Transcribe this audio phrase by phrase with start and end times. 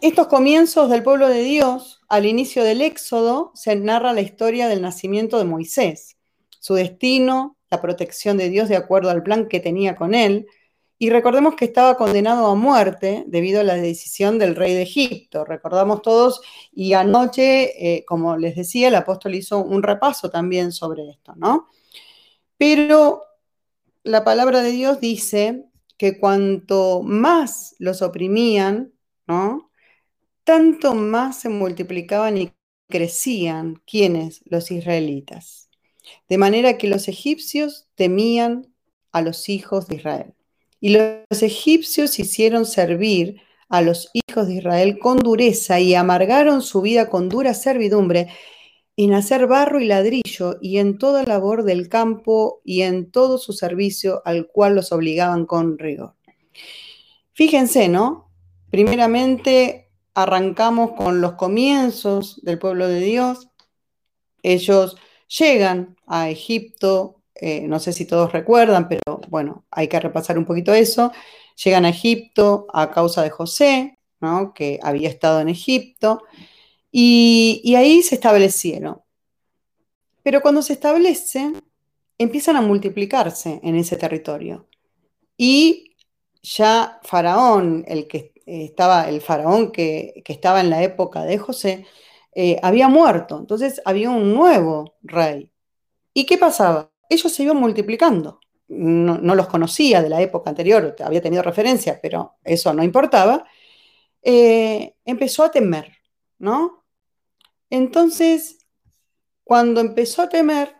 [0.00, 4.82] estos comienzos del pueblo de Dios, al inicio del Éxodo, se narra la historia del
[4.82, 6.16] nacimiento de Moisés,
[6.60, 10.46] su destino, la protección de Dios de acuerdo al plan que tenía con él,
[10.98, 15.44] y recordemos que estaba condenado a muerte debido a la decisión del rey de Egipto.
[15.44, 16.40] Recordamos todos,
[16.72, 21.66] y anoche, eh, como les decía, el apóstol hizo un repaso también sobre esto, ¿no?
[22.56, 23.22] Pero
[24.04, 25.66] la palabra de Dios dice
[25.98, 28.92] que cuanto más los oprimían,
[29.26, 29.65] ¿no?
[30.46, 32.52] Tanto más se multiplicaban y
[32.88, 35.70] crecían quienes, los israelitas.
[36.28, 38.72] De manera que los egipcios temían
[39.10, 40.34] a los hijos de Israel.
[40.78, 46.80] Y los egipcios hicieron servir a los hijos de Israel con dureza y amargaron su
[46.80, 48.28] vida con dura servidumbre
[48.96, 53.52] en hacer barro y ladrillo y en toda labor del campo y en todo su
[53.52, 56.14] servicio al cual los obligaban con rigor.
[57.32, 58.30] Fíjense, ¿no?
[58.70, 59.85] Primeramente
[60.16, 63.48] arrancamos con los comienzos del pueblo de Dios.
[64.42, 64.96] Ellos
[65.28, 70.46] llegan a Egipto eh, no sé si todos recuerdan, pero bueno, hay que repasar un
[70.46, 71.12] poquito eso.
[71.62, 73.98] Llegan a Egipto a causa de José,
[74.54, 76.24] que había estado en Egipto,
[76.90, 79.02] y, ahí se establecieron.
[80.22, 81.62] Pero cuando se establecen,
[82.18, 84.66] empiezan a multiplicarse en ese territorio.
[85.36, 85.96] Y
[86.42, 91.86] ya Faraón, el que estaba, el faraón que, estaba en la época de José,
[92.34, 93.38] eh, había muerto.
[93.38, 95.52] Entonces había un nuevo rey.
[96.14, 96.90] ¿Y qué pasaba?
[97.08, 98.40] ellos se iban multiplicando.
[98.68, 103.44] No, los conocía de la época anterior, había tenido referencia, pero eso no importaba.
[104.22, 105.92] Eh, empezó a temer,
[106.38, 106.84] ¿no?
[107.70, 108.66] Entonces,
[109.44, 110.74] cuando empezó a temer,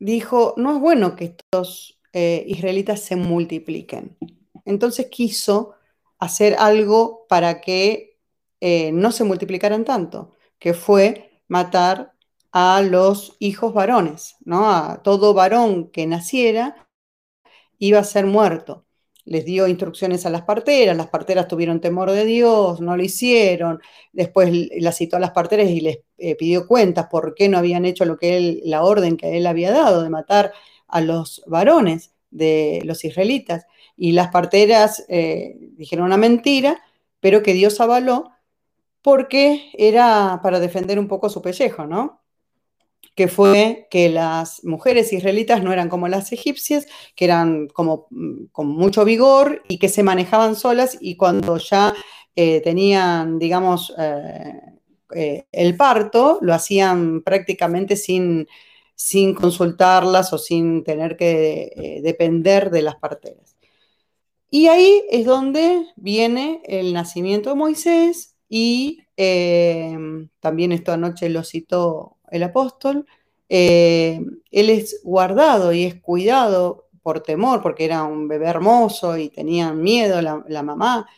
[0.00, 4.16] dijo, no es bueno que estos eh, israelitas se multipliquen.
[4.64, 5.74] Entonces quiso
[6.20, 8.18] hacer algo para que
[8.60, 12.14] eh, no se multiplicaran tanto, que fue matar
[12.52, 14.70] a los hijos varones, ¿no?
[14.70, 16.88] A todo varón que naciera
[17.78, 18.86] iba a ser muerto.
[19.24, 23.80] Les dio instrucciones a las parteras, las parteras tuvieron temor de Dios, no lo hicieron.
[24.12, 24.50] Después
[24.80, 28.04] las citó a las parteras y les eh, pidió cuentas por qué no habían hecho
[28.04, 30.52] lo que él, la orden que él había dado de matar
[30.88, 33.66] a los varones de los israelitas.
[34.02, 36.80] Y las parteras eh, dijeron una mentira,
[37.20, 38.30] pero que Dios avaló
[39.02, 42.22] porque era para defender un poco su pellejo, ¿no?
[43.14, 48.44] que fue que las mujeres israelitas no eran como las egipcias, que eran como mm,
[48.52, 51.92] con mucho vigor y que se manejaban solas y cuando ya
[52.34, 58.48] eh, tenían, digamos, eh, el parto, lo hacían prácticamente sin,
[58.94, 63.59] sin consultarlas o sin tener que depender de las parteras.
[64.50, 69.04] Y ahí es donde viene el nacimiento de Moisés y
[70.40, 73.06] también esta noche lo citó el apóstol,
[73.52, 74.20] eh,
[74.52, 79.72] él es guardado y es cuidado por temor, porque era un bebé hermoso y tenía
[79.72, 81.08] miedo la, mamá,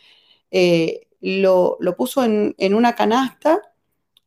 [0.49, 3.61] eh, lo, puso en, una canasta,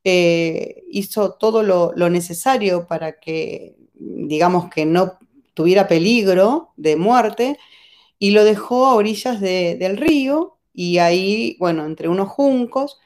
[0.04, 5.18] eh, hizo todo lo, necesario para que, digamos, que no
[5.52, 7.58] tuviera peligro de muerte,
[8.18, 13.00] y lo dejó a orillas del río, y ahí, bueno, entre unos juncos,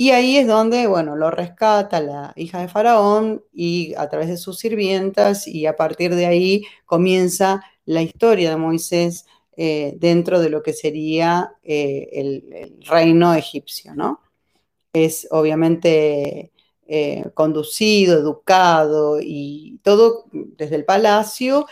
[0.00, 4.38] y ahí es donde, bueno, lo rescata la hija de Faraón y a través de
[4.38, 9.26] sus sirvientas y a partir de ahí comienza la historia de Moisés
[9.58, 14.22] eh, dentro de lo que sería eh, el, reino egipcio, ¿no?
[14.94, 16.50] Es obviamente
[16.86, 21.66] eh, conducido, educado y todo desde el palacio,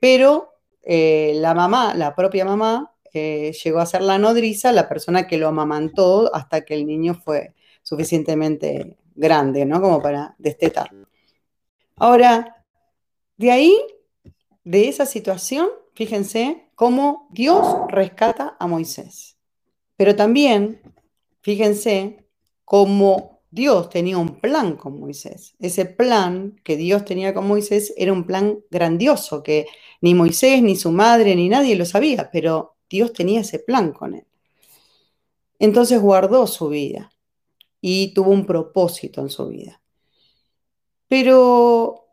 [0.00, 0.55] pero
[0.86, 6.34] la mamá, la propia mamá, llegó a ser la nodriza, la persona que lo amamantó
[6.34, 9.80] hasta que el niño fue suficientemente grande, ¿no?
[9.80, 11.08] Como para destetarlo.
[11.96, 12.64] Ahora,
[13.36, 13.74] de ahí,
[14.64, 19.38] de esa situación, fíjense cómo Dios rescata a Moisés.
[19.96, 20.82] Pero también,
[21.40, 22.26] fíjense
[22.64, 25.54] cómo Dios tenía un plan con Moisés.
[25.58, 29.66] Ese plan que Dios tenía con Moisés era un plan grandioso que
[30.02, 34.12] ni Moisés, ni su madre, ni nadie lo sabía, pero Dios tenía ese plan con
[34.12, 34.26] él.
[35.58, 37.10] Entonces guardó su vida
[37.80, 39.80] y tuvo un propósito en su vida.
[41.08, 42.08] Pero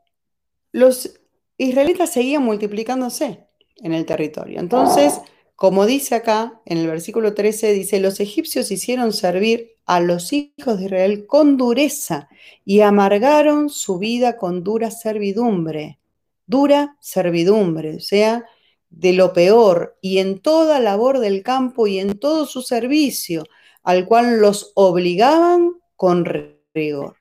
[0.72, 1.20] los
[1.58, 3.48] israelitas seguían multiplicándose
[3.82, 4.62] en el territorio.
[4.62, 5.20] Entonces,
[5.58, 10.80] como dice acá en el versículo 13, dice, los egipcios hicieron servir a los hijos
[10.80, 12.30] de Israel con dureza
[12.66, 16.00] y amargaron su vida con dura servidumbre.
[16.46, 18.46] Dura servidumbre, o sea,
[18.90, 23.44] de lo peor y en toda labor del campo y en todo su servicio,
[23.82, 26.26] al cual los obligaban con
[26.74, 27.18] rigor.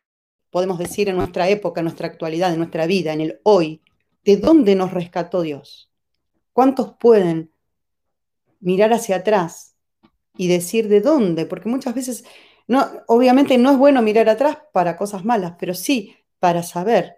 [0.50, 3.80] Podemos decir en nuestra época, en nuestra actualidad, en nuestra vida, en el hoy,
[4.24, 5.90] ¿de dónde nos rescató Dios?
[6.52, 7.50] ¿Cuántos pueden
[8.60, 9.74] mirar hacia atrás
[10.36, 11.46] y decir de dónde?
[11.46, 12.24] Porque muchas veces,
[13.06, 17.16] obviamente no es bueno mirar atrás para cosas malas, pero sí para saber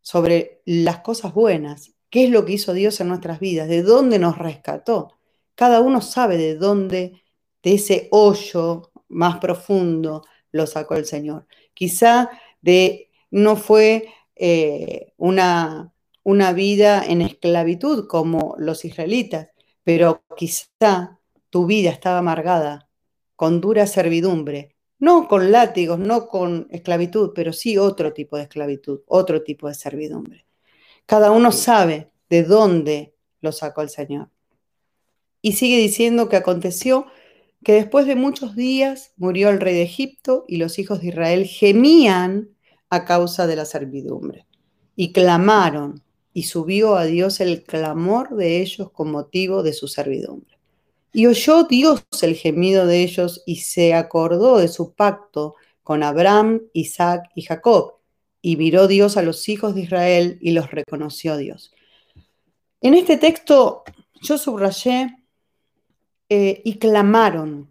[0.00, 4.18] sobre las cosas buenas, qué es lo que hizo Dios en nuestras vidas, de dónde
[4.18, 5.18] nos rescató.
[5.54, 7.22] Cada uno sabe de dónde,
[7.62, 11.46] de ese hoyo más profundo, lo sacó el Señor.
[11.74, 12.30] Quizá
[12.60, 15.92] de, no fue eh, una,
[16.22, 19.48] una vida en esclavitud como los israelitas,
[19.84, 21.18] pero quizá
[21.50, 22.88] tu vida estaba amargada
[23.36, 24.71] con dura servidumbre,
[25.02, 29.74] no con látigos, no con esclavitud, pero sí otro tipo de esclavitud, otro tipo de
[29.74, 30.46] servidumbre.
[31.06, 34.30] Cada uno sabe de dónde lo sacó el Señor.
[35.40, 37.06] Y sigue diciendo que aconteció
[37.64, 41.46] que después de muchos días murió el rey de Egipto y los hijos de Israel
[41.46, 42.50] gemían
[42.88, 44.46] a causa de la servidumbre
[44.94, 50.51] y clamaron y subió a Dios el clamor de ellos con motivo de su servidumbre.
[51.12, 56.62] Y oyó Dios el gemido de ellos y se acordó de su pacto con Abraham,
[56.72, 57.94] Isaac y Jacob.
[58.40, 61.72] Y miró Dios a los hijos de Israel y los reconoció Dios.
[62.80, 63.84] En este texto
[64.22, 65.14] yo subrayé
[66.28, 67.70] eh, y clamaron.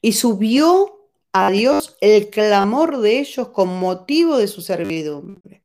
[0.00, 5.62] Y subió a Dios el clamor de ellos con motivo de su servidumbre.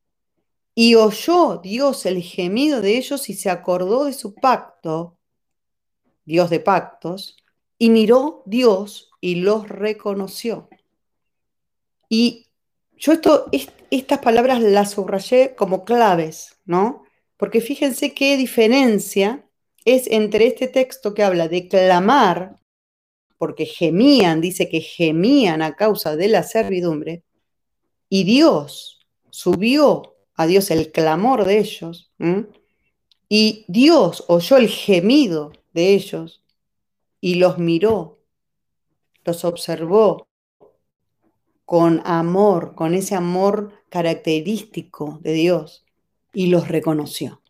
[0.76, 5.17] Y oyó Dios el gemido de ellos y se acordó de su pacto,
[6.28, 7.38] Dios de pactos,
[7.80, 10.68] y miró Dios y los reconoció.
[12.10, 12.48] Y
[12.98, 13.46] yo esto,
[13.90, 17.04] estas palabras las subrayé como claves, ¿no?
[17.38, 19.48] Porque fíjense qué diferencia
[19.86, 22.58] es entre este texto que habla de clamar,
[23.38, 27.24] porque gemían, dice que gemían a causa de la servidumbre,
[28.10, 32.12] y Dios subió a Dios el clamor de ellos,
[33.30, 36.44] y Dios oyó el gemido de ellos
[37.22, 38.20] y los miró,
[39.24, 40.28] los observó
[41.66, 45.86] con amor, con ese amor característico de Dios,
[46.34, 47.42] y los reconoció.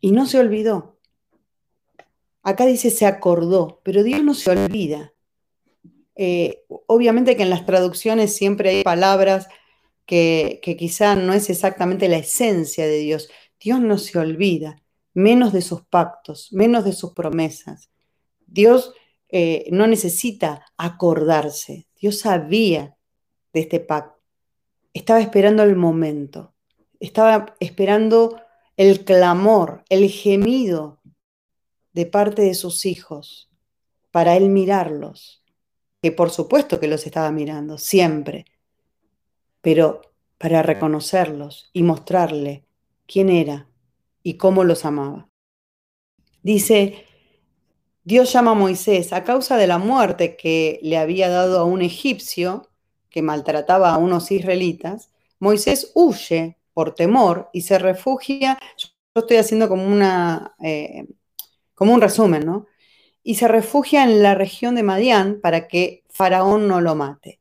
[0.00, 0.98] Y no se olvidó.
[2.42, 5.14] Acá dice se acordó, pero Dios no se olvida.
[6.16, 9.48] Eh, obviamente que en las traducciones siempre hay palabras
[10.04, 13.30] que, quizá no es exactamente la esencia de Dios.
[13.58, 14.82] Dios no se olvida,
[15.18, 17.90] menos de sus pactos, menos de sus promesas.
[18.46, 18.94] Dios
[19.28, 21.88] eh, no necesita acordarse.
[22.00, 22.96] Dios sabía
[23.52, 24.20] de este pacto.
[24.94, 26.54] Estaba esperando el momento.
[27.00, 28.40] Estaba esperando
[28.76, 31.00] el clamor, el gemido
[31.92, 33.50] de parte de sus hijos
[34.12, 35.42] para él mirarlos,
[36.00, 38.46] que por supuesto que los estaba mirando, siempre,
[39.60, 40.00] pero
[40.38, 42.64] para reconocerlos y mostrarle
[43.06, 43.67] quién era
[44.28, 45.30] y cómo los amaba.
[46.42, 47.06] Dice,
[48.04, 51.80] Dios llama a Moisés a causa de la muerte que le había dado a un
[51.80, 52.68] egipcio
[53.08, 55.10] que maltrataba a unos israelitas.
[55.38, 58.58] Moisés huye por temor y se refugia.
[58.76, 61.06] Yo estoy haciendo como una eh,
[61.74, 62.66] como un resumen, ¿no?
[63.22, 67.40] Y se refugia en la región de Madián para que Faraón no lo mate.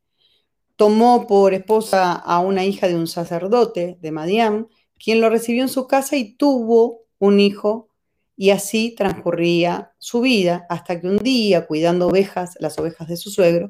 [0.77, 4.69] Tomó por esposa a una hija de un sacerdote de Madián,
[5.03, 7.89] quien lo recibió en su casa y tuvo un hijo,
[8.35, 13.31] y así transcurría su vida hasta que un día, cuidando ovejas, las ovejas de su
[13.31, 13.69] suegro,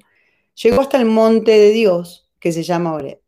[0.62, 3.22] llegó hasta el monte de Dios, que se llama Oreb.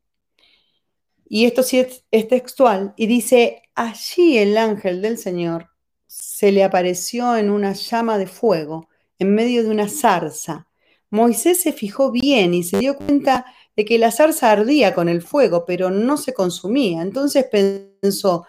[1.28, 5.70] Y esto sí es, es textual, y dice, allí el ángel del Señor
[6.08, 8.90] se le apareció en una llama de fuego,
[9.20, 10.68] en medio de una zarza.
[11.12, 13.46] Moisés se fijó bien y se dio cuenta
[13.76, 17.02] de que la zarza ardía con el fuego, pero no se consumía.
[17.02, 17.46] Entonces
[18.02, 18.46] pensó,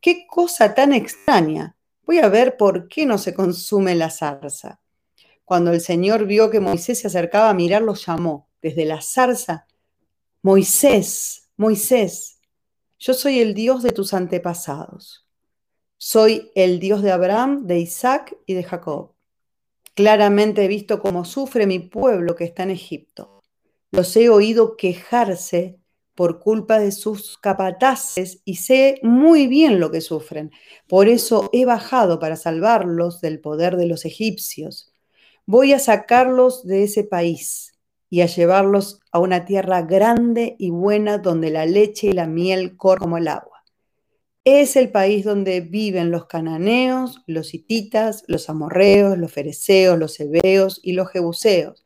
[0.00, 1.76] qué cosa tan extraña.
[2.04, 4.80] Voy a ver por qué no se consume la zarza.
[5.44, 9.66] Cuando el Señor vio que Moisés se acercaba a mirar, lo llamó desde la zarza.
[10.42, 12.40] Moisés, Moisés,
[12.98, 15.26] yo soy el Dios de tus antepasados.
[15.98, 19.12] Soy el Dios de Abraham, de Isaac y de Jacob.
[19.94, 23.41] Claramente he visto cómo sufre mi pueblo que está en Egipto.
[23.92, 25.78] Los he oído quejarse
[26.14, 30.50] por culpa de sus capataces y sé muy bien lo que sufren.
[30.88, 34.90] Por eso he bajado para salvarlos del poder de los egipcios.
[35.44, 41.18] Voy a sacarlos de ese país y a llevarlos a una tierra grande y buena
[41.18, 43.62] donde la leche y la miel corren como el agua.
[44.44, 50.80] Es el país donde viven los cananeos, los hititas, los amorreos, los fereceos, los hebeos
[50.82, 51.84] y los jebuseos.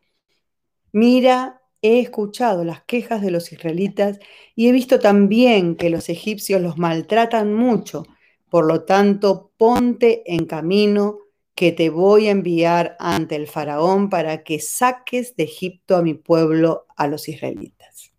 [0.92, 4.18] Mira, he escuchado las quejas de los israelitas
[4.54, 8.04] y he visto también que los egipcios los maltratan mucho.
[8.48, 11.18] Por lo tanto, ponte en camino
[11.54, 16.14] que te voy a enviar ante el faraón para que saques de Egipto a mi
[16.14, 18.12] pueblo, a los israelitas.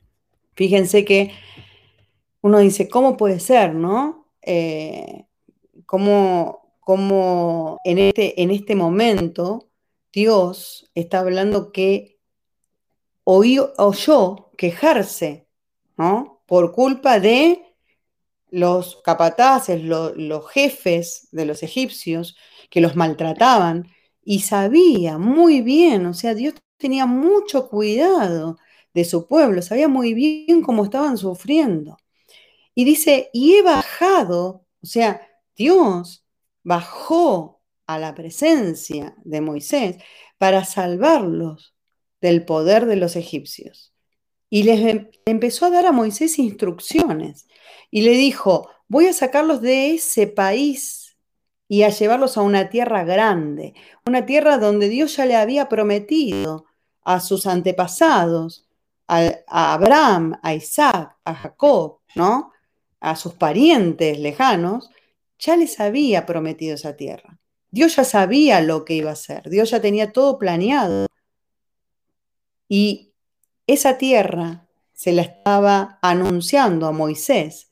[0.56, 1.32] Fíjense que
[2.42, 4.28] uno dice, ¿cómo puede ser, no?
[4.42, 5.26] Eh,
[5.86, 9.70] ¿cómo, cómo en, este, en este momento
[10.12, 12.17] Dios está hablando que
[13.30, 15.48] oyó, quejarse,
[15.98, 16.42] ¿no?
[16.46, 17.62] Por culpa de
[18.50, 22.38] los capataces, los jefes de los egipcios
[22.70, 23.92] que los maltrataban
[24.24, 28.58] y sabía muy bien, o sea, Dios tenía mucho cuidado
[28.94, 31.98] de su pueblo, sabía muy bien cómo estaban sufriendo.
[32.76, 36.26] Y dice, y he bajado, o sea, Dios
[36.64, 39.98] bajó a la presencia de Moisés
[40.38, 41.77] para salvarlos
[42.22, 43.94] del poder de los egipcios.
[44.50, 47.48] Y les em, empezó a dar a Moisés instrucciones
[47.92, 51.18] y le dijo, voy a sacarlos de ese país
[51.68, 53.74] y a llevarlos a una tierra grande,
[54.06, 56.66] una tierra donde Dios ya le había prometido
[57.04, 58.68] a sus antepasados,
[59.08, 62.52] a, Abraham, a Isaac, a Jacob, ¿no?
[63.00, 64.90] A sus parientes lejanos,
[65.40, 67.40] ya les había prometido esa tierra.
[67.70, 71.08] Dios ya sabía lo que iba a hacer, Dios ya tenía todo planeado.
[72.68, 73.14] Y
[73.66, 77.72] esa tierra se la estaba anunciando a Moisés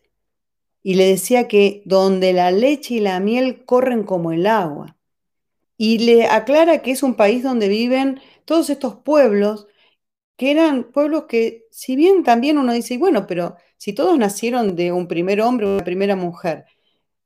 [0.84, 4.96] y le decía que donde la leche y la miel corren como el agua.
[5.78, 9.68] Y le aclara que es un país donde viven todos estos pueblos,
[10.38, 14.92] que eran pueblos que, si bien también uno dice, bueno, pero si todos nacieron de
[14.92, 16.66] un primer hombre o una primera mujer,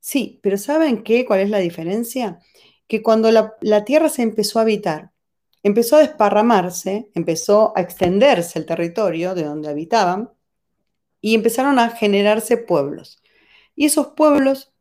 [0.00, 1.26] sí, pero ¿saben qué?
[1.26, 2.40] ¿Cuál es la diferencia?
[2.88, 5.12] Que cuando la, la tierra se empezó a habitar,
[5.62, 10.30] empezó a desparramarse, empezó a extenderse el territorio de donde habitaban
[11.20, 13.22] y empezaron a generarse pueblos.
[13.76, 14.72] Y esos pueblos,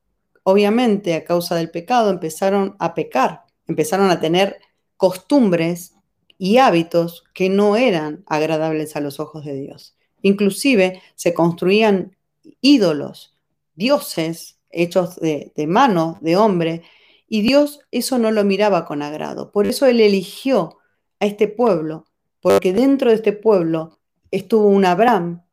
[0.43, 4.59] obviamente a causa del pecado, empezaron a pecar, empezaron a tener
[4.97, 5.95] costumbres
[6.37, 9.97] y hábitos que no eran agradables a los ojos de Dios.
[10.21, 12.17] Inclusive se construían
[12.61, 13.37] ídolos,
[13.75, 16.83] dioses hechos de, de mano de hombre,
[17.29, 19.51] y Dios eso no lo miraba con agrado.
[19.51, 20.79] Por eso Él eligió
[21.19, 22.05] a este pueblo,
[22.41, 23.99] porque dentro de este pueblo
[24.31, 25.43] estuvo un Abraham,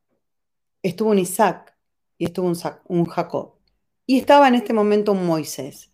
[0.83, 1.77] estuvo un Isaac
[2.17, 2.51] y estuvo
[2.89, 3.55] un, Jacob.
[4.07, 5.91] Y estaba en este momento un Moisés.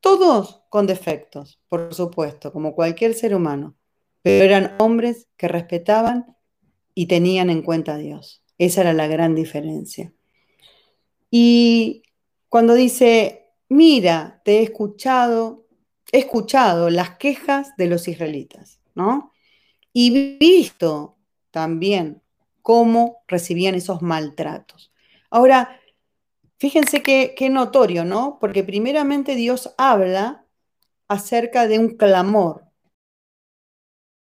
[0.00, 3.74] Todos con defectos, por supuesto, como cualquier ser humano,
[4.22, 6.36] pero eran hombres que respetaban
[6.94, 8.42] y tenían en cuenta a Dios.
[8.56, 10.12] Esa era la gran diferencia.
[11.30, 12.02] Y
[12.48, 13.43] cuando dice,
[13.74, 15.66] mira, te he escuchado,
[16.12, 19.32] he escuchado las quejas de los israelitas, ¿no?
[19.92, 21.16] Y visto
[21.50, 22.22] también
[22.62, 24.92] cómo recibían esos maltratos.
[25.28, 25.80] Ahora,
[26.56, 28.38] fíjense qué, qué notorio, ¿no?
[28.40, 30.46] Porque primeramente Dios habla
[31.08, 32.66] acerca de un clamor.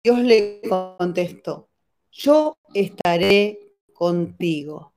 [0.03, 1.69] Dios le contestó,
[2.11, 4.95] yo estaré contigo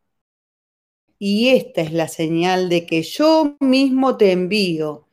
[1.23, 5.05] y esta es la señal de que yo mismo te envío.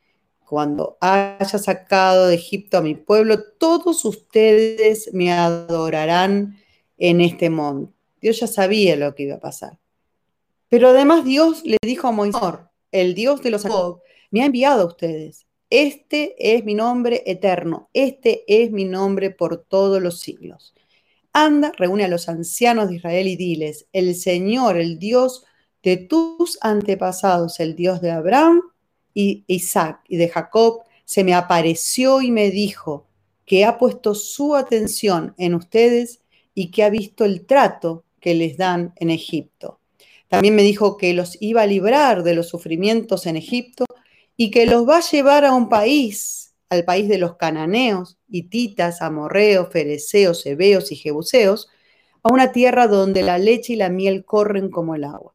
[0.49, 6.57] Cuando haya sacado de Egipto a mi pueblo, todos ustedes me adorarán
[6.97, 7.93] en este monte.
[8.23, 9.79] Dios ya sabía lo que iba a pasar.
[10.71, 12.41] Pero además Dios le dijo a Moisés,
[12.91, 14.01] el Dios de los Jacob,
[14.31, 15.47] me ha enviado a ustedes.
[15.69, 20.73] Este es mi nombre eterno, este es mi nombre por todos los siglos.
[21.35, 25.45] Anda, reúne a los ancianos de Israel y diles, el Señor, el Dios
[25.83, 28.63] de tus antepasados, el Dios de Abraham
[29.15, 33.07] y Isaac y de Jacob, se me apareció y me dijo
[33.47, 36.21] que ha puesto su atención en ustedes
[36.55, 39.81] y que ha visto el trato que les dan en Egipto.
[40.29, 43.87] También me dijo que los iba a librar de los sufrimientos en Egipto
[44.37, 49.01] y que los va a llevar a un país, al país de los cananeos, hititas,
[49.01, 51.69] amorreos, fereceos, hebeos y jebuseos,
[52.23, 55.35] a una tierra donde la leche y la miel corren como el agua.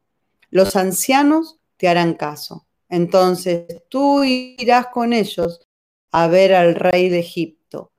[0.54, 2.68] Los ancianos te harán caso.
[2.88, 5.66] Entonces tú irás con ellos
[6.12, 7.90] a ver al rey de Egipto.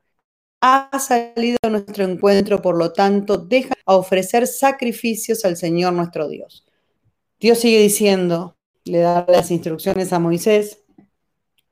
[0.62, 6.28] Ha salido a nuestro encuentro, por lo tanto, deja a ofrecer sacrificios al Señor nuestro
[6.28, 6.64] Dios.
[7.38, 10.82] Dios sigue diciendo, le da las instrucciones a Moisés,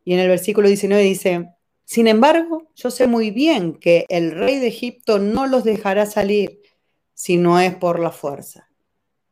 [0.05, 1.49] y en el versículo 19 dice,
[1.87, 6.61] sin embargo, yo sé muy bien que el rey de Egipto no los dejará salir
[7.15, 8.69] si no es por la fuerza.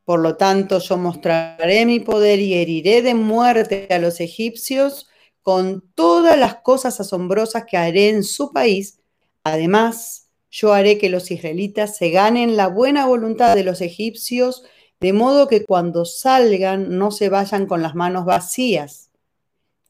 [0.04, 5.08] Por lo tanto, yo mostraré mi poder y heriré de muerte a los egipcios
[5.42, 9.00] con todas las cosas asombrosas que haré en su país.
[9.44, 14.64] Además, yo haré que los israelitas se ganen la buena voluntad de los egipcios,
[15.00, 19.10] de modo que cuando salgan no se vayan con las manos vacías.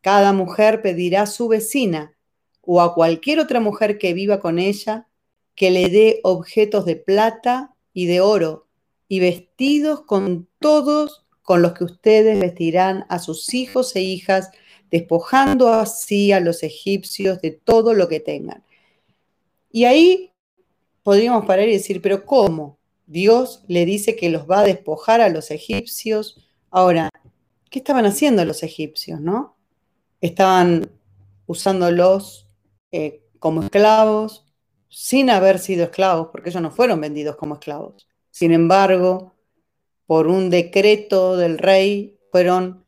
[0.00, 2.14] Cada mujer pedirá a su vecina
[2.61, 5.09] o a cualquier otra mujer que viva con ella
[5.54, 8.69] que le dé objetos de plata y de oro
[9.12, 14.50] y vestidos con todos con los que ustedes vestirán a sus hijos e hijas,
[14.90, 18.64] despojando así a los egipcios de todo lo que tengan.
[19.71, 20.33] Y ahí
[21.02, 22.78] podríamos parar y decir, pero ¿cómo?
[23.04, 26.49] Dios le dice que los va a despojar a los egipcios.
[26.71, 27.11] Ahora,
[27.69, 29.59] ¿qué estaban haciendo los egipcios, no?
[30.23, 30.90] Estaban
[31.45, 32.49] usándolos
[32.92, 34.47] eh, como esclavos,
[34.88, 38.07] sin haber sido esclavos, porque ellos no fueron vendidos como esclavos.
[38.32, 39.36] Sin embargo,
[40.06, 42.84] por un decreto del rey, fueron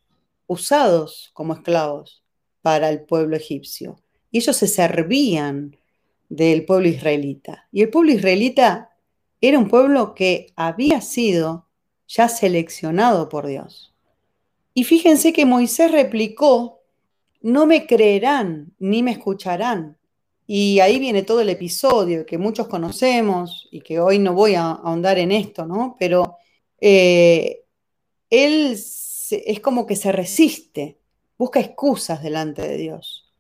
[0.47, 2.25] usados como esclavos
[2.63, 4.01] para el pueblo egipcio.
[4.31, 5.77] Y ellos se servían
[6.29, 7.69] del pueblo israelita.
[7.71, 8.91] Y el pueblo israelita
[9.41, 11.69] era un pueblo que había sido
[12.09, 13.95] ya seleccionado por Dios.
[14.73, 16.81] Y fíjense que Moisés replicó,
[17.43, 19.99] no me creerán ni me escucharán.
[20.47, 24.73] Y ahí viene todo el episodio que muchos conocemos y que hoy no voy a
[24.73, 25.97] ahondar en esto, ¿no?
[25.99, 26.37] Pero
[26.81, 27.65] eh,
[28.29, 30.99] él es como que se resiste,
[31.39, 33.33] busca excusas delante de Dios.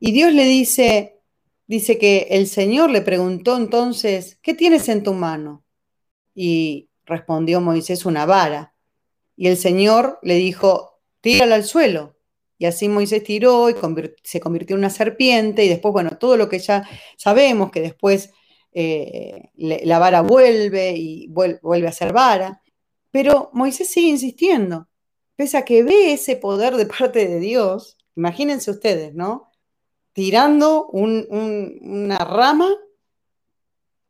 [0.00, 1.20] Y Dios le dice,
[1.68, 5.62] dice que el Señor le preguntó entonces, ¿qué tienes en tu mano?
[6.34, 8.74] Y respondió Moisés, una vara.
[9.36, 12.16] Y el Señor le dijo, tírala al suelo.
[12.62, 13.74] Y así Moisés tiró y
[14.22, 18.30] se convirtió en una serpiente y después, bueno, todo lo que ya sabemos, que después
[18.72, 22.62] eh, la vara vuelve y vuelve a ser vara.
[23.10, 24.86] Pero Moisés sigue insistiendo,
[25.34, 29.50] pese a que ve ese poder de parte de Dios, imagínense ustedes, ¿no?
[30.12, 32.70] tirando una rama,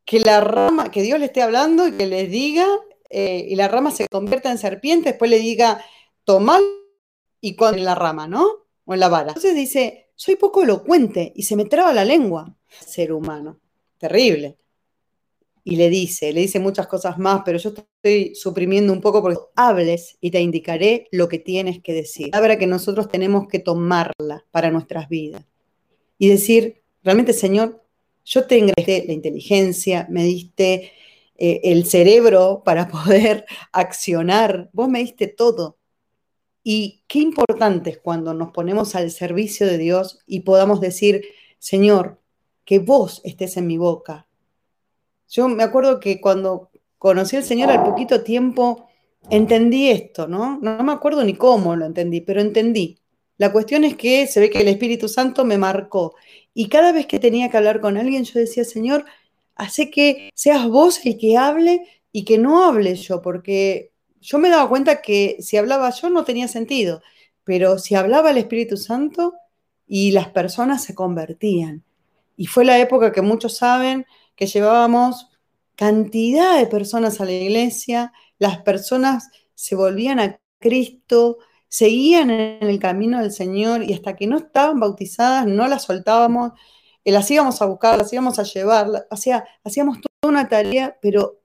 [0.05, 2.67] que la rama, que Dios le esté hablando y que le diga,
[3.09, 5.83] eh, y la rama se convierta en serpiente, después le diga,
[6.23, 6.61] tomad
[7.43, 8.45] y con la rama, ¿no?
[8.85, 9.27] O en la vara.
[9.27, 13.59] Entonces dice, soy poco elocuente y se me traba la lengua, ser humano.
[13.97, 14.57] Terrible.
[15.65, 19.39] Y le dice, le dice muchas cosas más, pero yo estoy suprimiendo un poco porque
[19.57, 22.27] hables y te indicaré lo que tienes que decir.
[22.27, 25.43] La palabra que nosotros tenemos que tomarla para nuestras vidas
[26.17, 27.83] y decir, realmente Señor,
[28.23, 30.93] yo te ingresé la inteligencia, me diste
[31.35, 35.77] eh, el cerebro para poder accionar, vos me diste todo.
[36.63, 41.25] Y qué importante es cuando nos ponemos al servicio de Dios y podamos decir,
[41.59, 42.19] Señor,
[42.65, 44.27] que vos estés en mi boca.
[45.29, 48.87] Yo me acuerdo que cuando conocí al Señor al poquito tiempo,
[49.29, 50.59] entendí esto, ¿no?
[50.61, 52.97] No me acuerdo ni cómo lo entendí, pero entendí.
[53.37, 56.15] La cuestión es que se ve que el Espíritu Santo me marcó
[56.53, 59.05] y cada vez que tenía que hablar con alguien yo decía, Señor,
[59.55, 63.92] hace que seas vos el que hable y que no hable yo, porque
[64.23, 67.01] yo me daba cuenta que si hablaba yo no tenía sentido,
[67.43, 69.33] pero si hablaba el Espíritu Santo
[69.85, 71.83] y las personas se convertían.
[72.37, 74.05] Y fue la época que muchos saben
[74.35, 75.29] que llevábamos
[75.75, 82.79] cantidad de personas a la iglesia, las personas se volvían a Cristo, seguían en el
[82.79, 86.53] camino del Señor y hasta que no estaban bautizadas no las soltábamos,
[87.03, 91.41] eh, las íbamos a buscar, las íbamos a llevar, hacíamos toda una tarea, pero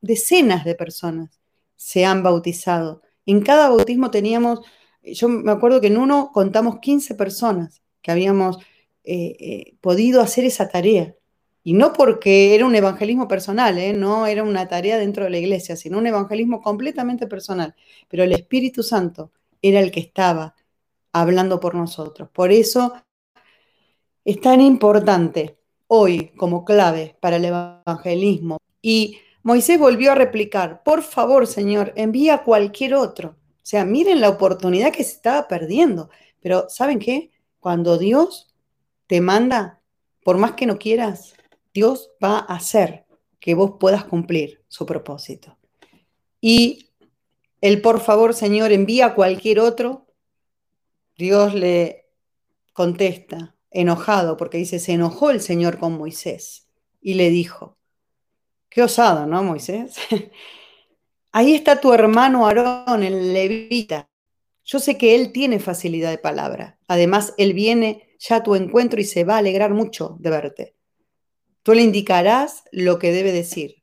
[0.00, 1.37] decenas de personas
[1.78, 3.02] se han bautizado.
[3.24, 4.60] En cada bautismo teníamos,
[5.02, 8.58] yo me acuerdo que en uno contamos 15 personas que habíamos
[9.04, 11.14] eh, eh, podido hacer esa tarea.
[11.62, 15.76] Y no porque era un evangelismo personal, no era una tarea dentro de la iglesia,
[15.76, 17.74] sino un evangelismo completamente personal.
[18.08, 19.30] Pero el Espíritu Santo
[19.62, 20.54] era el que estaba
[21.12, 22.28] hablando por nosotros.
[22.32, 22.94] Por eso
[24.24, 28.58] es tan importante hoy como clave para el evangelismo.
[28.82, 33.30] Y Moisés volvió a replicar, por favor, Señor, envía a cualquier otro.
[33.30, 36.10] O sea, miren la oportunidad que se estaba perdiendo.
[36.40, 37.30] Pero ¿saben qué?
[37.60, 38.54] Cuando Dios
[39.06, 39.80] te manda,
[40.24, 41.34] por más que no quieras,
[41.72, 43.06] Dios va a hacer
[43.40, 45.56] que vos puedas cumplir su propósito.
[46.40, 46.90] Y
[47.60, 50.06] el por favor, Señor, envía a cualquier otro.
[51.16, 52.06] Dios le
[52.72, 56.68] contesta, enojado, porque dice, se enojó el Señor con Moisés
[57.00, 57.77] y le dijo,
[58.68, 59.96] qué osado, ¿no, Moisés?
[61.32, 64.08] Ahí está tu hermano Aarón, el levita.
[64.64, 66.78] Yo sé que él tiene facilidad de palabra.
[66.88, 70.76] Además, él viene ya a tu encuentro y se va a alegrar mucho de verte.
[71.62, 73.82] Tú le indicarás lo que debe decir.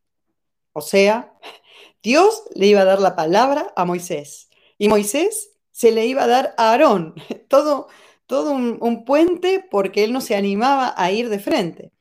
[0.73, 1.33] O sea,
[2.03, 6.27] Dios le iba a dar la palabra a Moisés y Moisés se le iba a
[6.27, 7.15] dar a Aarón,
[7.49, 7.87] todo,
[8.27, 11.91] todo un, puente porque él no se animaba a ir de frente.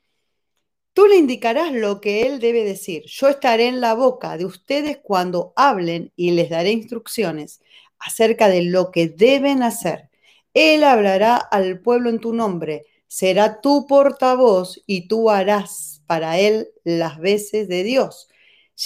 [0.94, 3.02] Tú le indicarás lo que él debe decir.
[3.06, 7.60] Yo estaré en la boca de ustedes cuando hablen y les daré instrucciones
[7.98, 10.08] acerca de lo que deben hacer.
[10.54, 16.68] Él hablará al pueblo en tu nombre, será tu portavoz y tú harás para él
[16.84, 18.28] las veces de Dios.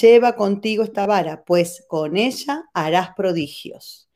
[0.01, 4.09] Lleva contigo esta vara, pues con ella harás prodigios.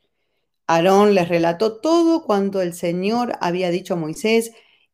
[0.67, 4.53] Aarón les relató todo cuanto el Señor había dicho a Moisés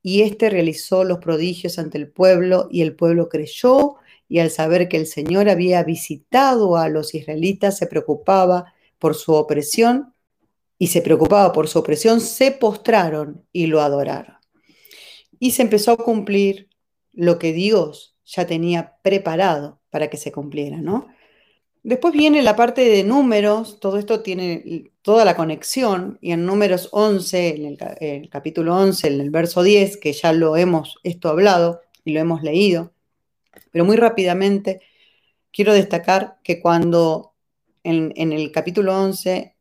[0.09, 4.89] y éste realizó los prodigios ante el pueblo y el pueblo creyó y al saber
[4.89, 10.15] que el Señor había visitado a los israelitas se preocupaba por su opresión
[10.79, 14.37] y se preocupaba por su opresión, se postraron y lo adoraron.
[15.39, 16.71] Y se empezó a cumplir
[17.13, 21.09] lo que Dios ya tenía preparado para que se cumpliera, ¿no?
[21.89, 26.91] Después viene la parte de números, todo esto tiene toda la conexión, y en números
[26.93, 31.81] 11, en el, capítulo 11, en el verso 10, que ya lo hemos esto hablado
[32.05, 32.93] y lo hemos leído,
[33.71, 34.83] pero muy rápidamente
[35.51, 37.33] quiero destacar que cuando
[37.85, 39.57] en, el capítulo 11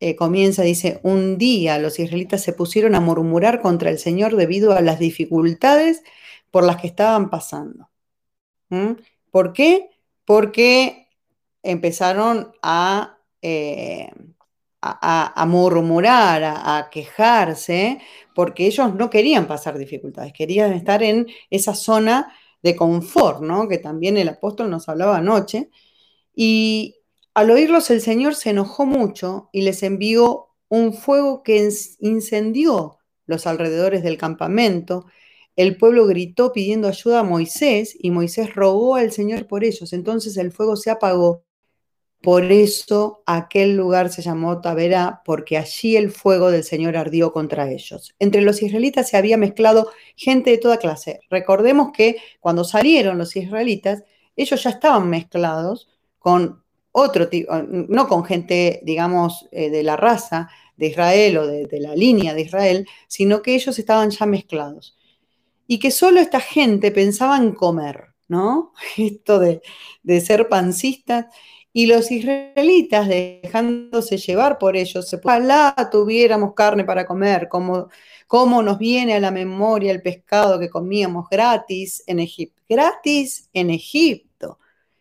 [0.00, 4.74] eh, comienza, dice, un día los israelitas se pusieron a murmurar contra el Señor debido
[4.74, 6.02] a las dificultades
[6.50, 7.88] por las que estaban pasando.
[9.30, 9.88] ¿Por qué?
[10.26, 11.03] Porque
[11.64, 14.10] empezaron a, eh,
[14.80, 18.00] a, murmurar, a, quejarse,
[18.34, 23.68] porque ellos no querían pasar dificultades, querían estar en esa zona de confort, ¿no?
[23.68, 25.70] Que también el apóstol nos hablaba anoche.
[26.34, 26.96] Y
[27.34, 31.68] al oírlos el Señor se enojó mucho y les envió un fuego que
[32.00, 35.06] incendió los alrededores del campamento.
[35.56, 39.92] El pueblo gritó pidiendo ayuda a Moisés y Moisés rogó al Señor por ellos.
[39.92, 41.44] Entonces el fuego se apagó
[42.24, 47.70] por eso aquel lugar se llamó Taberá, porque allí el fuego del Señor ardió contra
[47.70, 48.14] ellos.
[48.18, 51.20] Entre los israelitas se había mezclado gente de toda clase.
[51.28, 54.04] Recordemos que cuando salieron los israelitas,
[54.36, 60.48] ellos ya estaban mezclados con otro tipo, no con gente, digamos, eh, de la raza
[60.78, 64.96] de Israel o de, la línea de Israel, sino que ellos estaban ya mezclados.
[65.66, 68.72] Y que solo esta gente pensaba en comer, ¿no?
[68.96, 69.60] Esto de,
[70.02, 71.26] de ser pancistas
[71.76, 77.88] y los israelitas, dejándose llevar por ellos, ojalá tuviéramos carne para comer, como,
[78.28, 82.62] como nos viene a la memoria el pescado que comíamos gratis en Egipto.
[82.68, 84.60] Gratis en Egipto.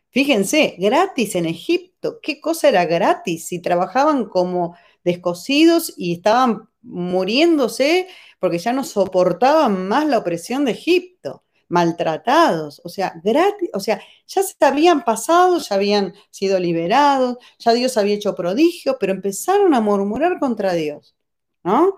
[0.10, 2.20] Fíjense, gratis en Egipto.
[2.24, 3.46] ¿Qué cosa era gratis?
[3.48, 8.08] Si trabajaban como descosidos y estaban muriéndose
[8.40, 14.00] porque ya no soportaban más la opresión de Egipto maltratados, o sea, gratis, o sea,
[14.28, 19.74] ya se habían pasado, ya habían sido liberados, ya Dios había hecho prodigios, pero empezaron
[19.74, 21.16] a murmurar contra Dios,
[21.64, 21.98] ¿no?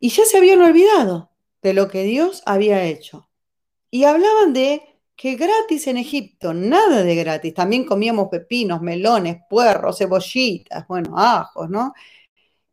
[0.00, 3.28] Y ya se habían olvidado de lo que Dios había hecho.
[3.90, 4.82] Y hablaban de
[5.14, 11.68] que gratis en Egipto, nada de gratis, también comíamos pepinos, melones, puerros, cebollitas, bueno, ajos,
[11.68, 11.92] ¿no?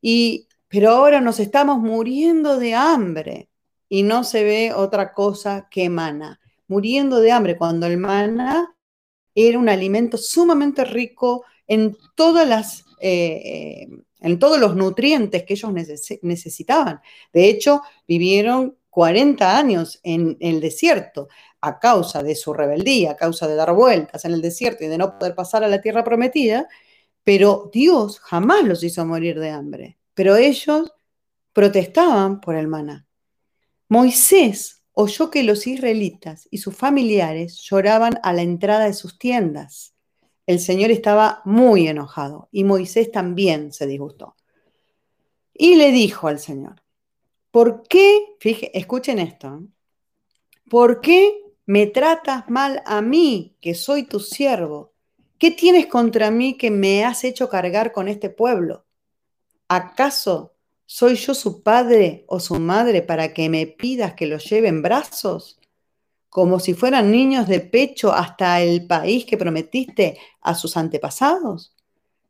[0.01, 3.50] Y, pero ahora nos estamos muriendo de hambre
[3.91, 8.73] y no se ve otra cosa que maná, muriendo de hambre, cuando el maná
[9.35, 12.85] era un alimento sumamente rico en todas las...
[13.01, 13.89] Eh,
[14.23, 15.73] en todos los nutrientes que ellos
[16.21, 17.01] necesitaban.
[17.33, 21.27] De hecho, vivieron 40 años en el desierto
[21.59, 24.99] a causa de su rebeldía, a causa de dar vueltas en el desierto y de
[24.99, 26.69] no poder pasar a la tierra prometida,
[27.23, 29.97] pero Dios jamás los hizo morir de hambre.
[30.13, 30.93] Pero ellos
[31.51, 33.07] protestaban por el maná.
[33.91, 39.95] Moisés oyó que los israelitas y sus familiares lloraban a la entrada de sus tiendas.
[40.47, 44.37] El Señor estaba muy enojado y Moisés también se disgustó.
[45.53, 46.81] Y le dijo al Señor,
[47.51, 49.67] ¿por qué, fíjense, escuchen esto, ¿eh?
[50.69, 54.93] ¿por qué me tratas mal a mí, que soy tu siervo?
[55.37, 58.85] ¿Qué tienes contra mí que me has hecho cargar con este pueblo?
[59.67, 60.53] ¿Acaso
[60.93, 64.81] ¿Soy yo su padre o su madre para que me pidas que los lleve en
[64.81, 65.57] brazos?
[66.27, 71.73] Como si fueran niños de pecho hasta el país que prometiste a sus antepasados.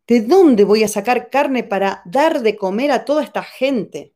[0.06, 4.14] ¿De dónde voy a sacar carne para dar de comer a toda esta gente?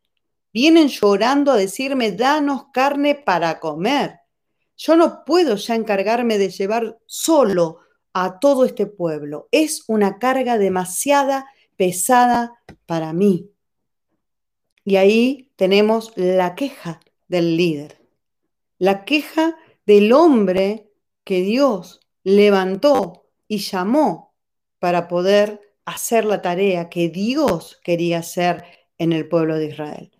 [0.53, 4.19] Vienen llorando a decirme, danos carne para comer.
[4.77, 7.79] Yo no puedo ya encargarme de llevar solo
[8.13, 9.47] a todo este pueblo.
[9.49, 12.53] Es una carga demasiada pesada
[12.85, 13.49] para mí.
[14.85, 17.97] Y ahí tenemos la queja del líder,
[18.77, 20.91] la queja del hombre
[21.23, 24.33] que Dios levantó y llamó
[24.79, 28.63] para poder hacer la tarea que Dios quería hacer
[28.97, 30.11] en el pueblo de Israel.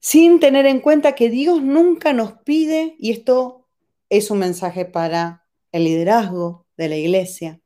[0.00, 3.68] Sin tener en cuenta que Dios nunca nos pide, y esto
[4.08, 7.60] es un mensaje para el liderazgo de la iglesia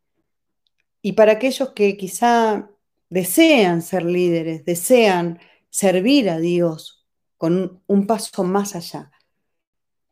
[1.01, 2.71] y para aquellos que quizá
[3.11, 5.39] desean ser líderes, desean
[5.75, 7.05] servir a Dios
[7.37, 9.11] con un paso más allá.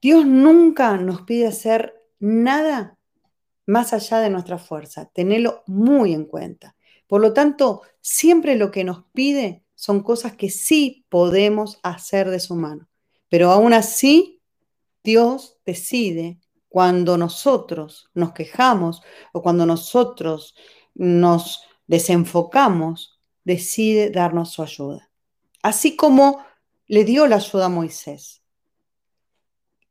[0.01, 2.99] Dios nunca nos pide hacer nada
[3.65, 6.75] más allá de nuestra fuerza, tenerlo muy en cuenta.
[7.07, 12.41] Por lo tanto, siempre lo que nos pide son cosas que sí podemos hacer de
[12.41, 12.89] su mano.
[13.29, 14.43] Pero aún así,
[15.05, 19.01] Dios decide cuando nosotros nos quejamos
[19.33, 20.57] o cuando nosotros
[20.95, 25.12] nos desenfocamos, decide darnos su ayuda.
[25.63, 26.45] Así como
[26.87, 28.43] le dio la ayuda a Moisés.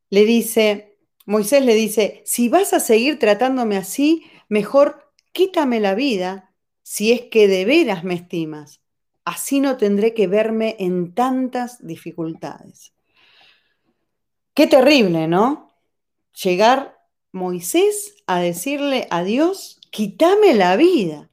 [0.09, 6.53] Le dice, Moisés le dice, si vas a seguir tratándome así, mejor quítame la vida
[6.83, 8.81] si es que de veras me estimas.
[9.23, 12.93] Así no tendré que verme en tantas dificultades.
[14.53, 15.73] Qué terrible, ¿no?
[16.43, 16.99] Llegar
[17.31, 21.29] Moisés a decirle a Dios, quítame la vida.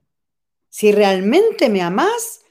[0.68, 2.42] Si realmente me amás,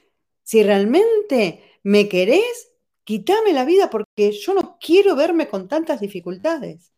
[0.42, 2.72] si realmente me querés,
[3.04, 6.92] quítame la vida porque yo no quiero verme con tantas dificultades.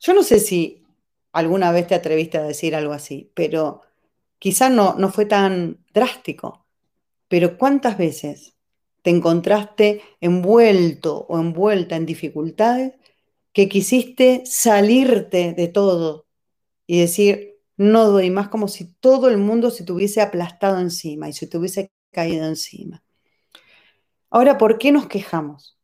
[0.00, 0.84] Yo no sé si
[1.32, 3.82] alguna vez te atreviste a decir algo así, pero
[4.38, 6.66] quizá no, no fue tan drástico.
[7.28, 8.54] Pero ¿cuántas veces
[9.02, 12.94] te encontraste envuelto o envuelta en dificultades
[13.52, 16.26] que quisiste salirte de todo
[16.86, 21.28] y decir, no doy más como si todo el mundo se te hubiese aplastado encima
[21.28, 23.02] y se te hubiese caído encima.
[24.30, 25.78] Ahora, ¿por qué nos quejamos?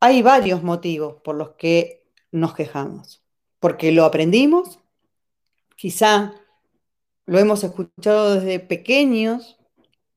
[0.00, 3.24] Hay varios motivos por los que nos quejamos.
[3.60, 4.78] Porque lo aprendimos,
[5.76, 6.34] quizá
[7.24, 9.56] lo hemos escuchado desde pequeños,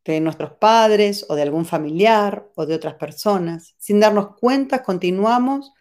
[0.06, 3.76] de nuestros padres o de algún familiar o de otras personas.
[3.78, 5.72] Sin darnos cuenta, continuamos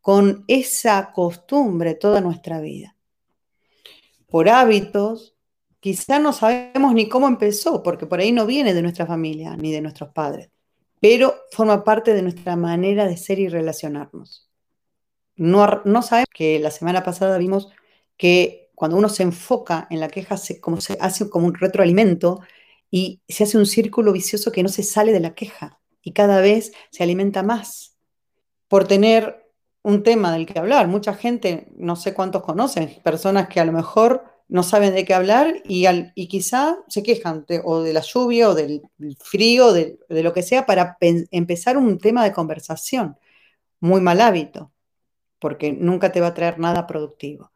[0.00, 2.96] con esa costumbre toda nuestra vida.
[4.26, 5.36] Por hábitos,
[5.80, 9.72] quizá no sabemos ni cómo empezó, porque por ahí no viene de nuestra familia ni
[9.72, 10.50] de nuestros padres,
[11.00, 14.48] pero forma parte de nuestra manera de ser y relacionarnos.
[15.36, 17.68] No, no sabemos que la semana pasada vimos
[18.16, 22.40] que cuando uno se enfoca en la queja, se, como se hace como un retroalimento
[22.90, 26.40] y se hace un círculo vicioso que no se sale de la queja y cada
[26.40, 27.96] vez se alimenta más.
[28.68, 33.60] Por tener un tema del que hablar, mucha gente, no sé cuántos conocen, personas que
[33.60, 37.82] a lo mejor no saben de qué hablar y, al, y quizá se quejan o
[37.82, 38.82] de la lluvia o del
[39.20, 43.18] frío, de, de lo que sea, para empezar un tema de conversación.
[43.80, 44.72] Muy mal hábito,
[45.38, 47.52] porque nunca te va a traer nada productivo.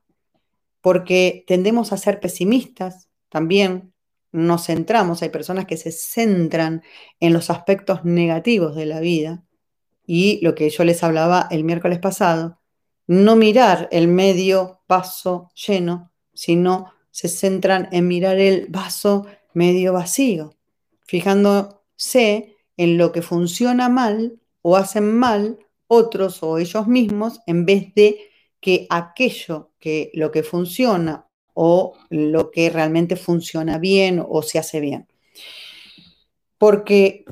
[0.81, 3.92] Porque tendemos a ser pesimistas también,
[4.31, 6.83] nos centramos, hay personas que se centran
[7.20, 9.44] en los aspectos negativos de la vida
[10.07, 12.61] y lo que yo les hablaba el miércoles pasado,
[13.07, 20.55] no mirar el medio vaso lleno, sino se centran en mirar el vaso medio vacío,
[21.01, 27.95] fijándose en lo que funciona mal o hacen mal otros o ellos mismos en vez
[27.95, 28.18] de
[28.61, 34.81] que aquello que lo que funciona o lo que realmente funciona bien o se hace
[34.81, 35.07] bien.
[36.57, 37.25] Porque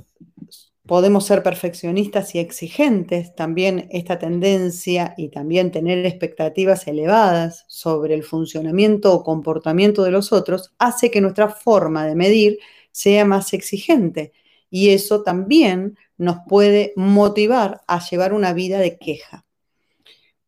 [0.90, 8.24] podemos ser perfeccionistas y exigentes, también esta tendencia y también tener expectativas elevadas sobre el
[8.24, 12.58] funcionamiento o comportamiento de los otros hace que nuestra forma de medir
[12.90, 14.32] sea más exigente
[14.68, 19.46] y eso también nos puede motivar a llevar una vida de queja.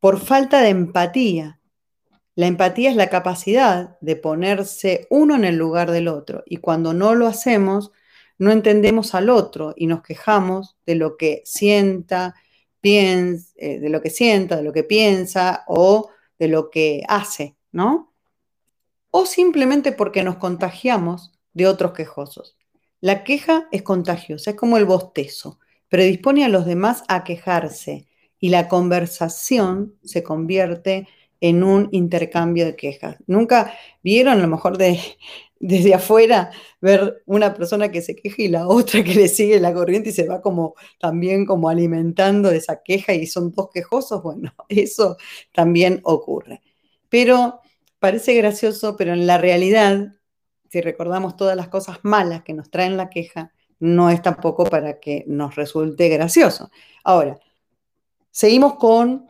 [0.00, 1.60] Por falta de empatía,
[2.34, 6.94] la empatía es la capacidad de ponerse uno en el lugar del otro y cuando
[6.94, 7.92] no lo hacemos,
[8.42, 12.34] no entendemos al otro y nos quejamos de lo que sienta,
[12.80, 17.54] piensa, eh, de lo que sienta, de lo que piensa o de lo que hace,
[17.70, 18.12] ¿no?
[19.12, 22.56] O simplemente porque nos contagiamos de otros quejosos.
[23.00, 28.08] La queja es contagiosa, es como el bostezo, predispone a los demás a quejarse
[28.40, 31.06] y la conversación se convierte
[31.40, 33.18] en un intercambio de quejas.
[33.28, 34.98] Nunca vieron, a lo mejor de,
[35.62, 39.72] desde afuera, ver una persona que se queja y la otra que le sigue la
[39.72, 44.22] corriente y se va como también como alimentando de esa queja y son dos quejosos.
[44.24, 45.16] Bueno, eso
[45.52, 46.62] también ocurre.
[47.08, 47.60] Pero
[48.00, 50.16] parece gracioso, pero en la realidad,
[50.68, 54.98] si recordamos todas las cosas malas que nos traen la queja, no es tampoco para
[54.98, 56.72] que nos resulte gracioso.
[57.04, 57.38] Ahora,
[58.32, 59.26] seguimos con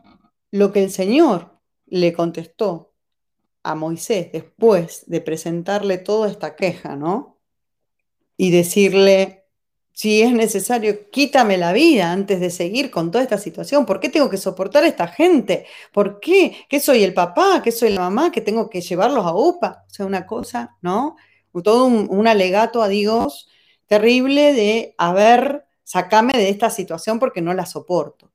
[0.51, 2.92] lo que el Señor le contestó
[3.63, 7.39] a Moisés después de presentarle toda esta queja, ¿no?
[8.37, 9.47] Y decirle,
[9.93, 13.87] si es necesario, quítame la vida antes de seguir con toda esta situación.
[13.87, 15.67] ¿Por qué tengo que soportar a esta gente?
[15.93, 16.57] ¿Por qué?
[16.69, 17.61] ¿Qué soy el papá?
[17.63, 18.33] ¿Qué soy la mamá?
[18.33, 19.85] ¿Que tengo que llevarlos a UPA?
[19.87, 21.17] O sea, una cosa, ¿no?
[21.63, 23.49] Todo un, un alegato a Dios
[23.87, 28.33] terrible de, a ver, sacame de esta situación porque no la soporto.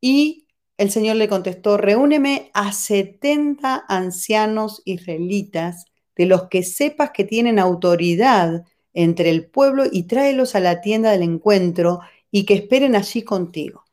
[0.00, 0.47] Y
[0.78, 5.86] el Señor le contestó, reúneme a 70 ancianos israelitas
[6.16, 8.64] de los que sepas que tienen autoridad
[8.94, 13.84] entre el pueblo y tráelos a la tienda del encuentro y que esperen allí contigo.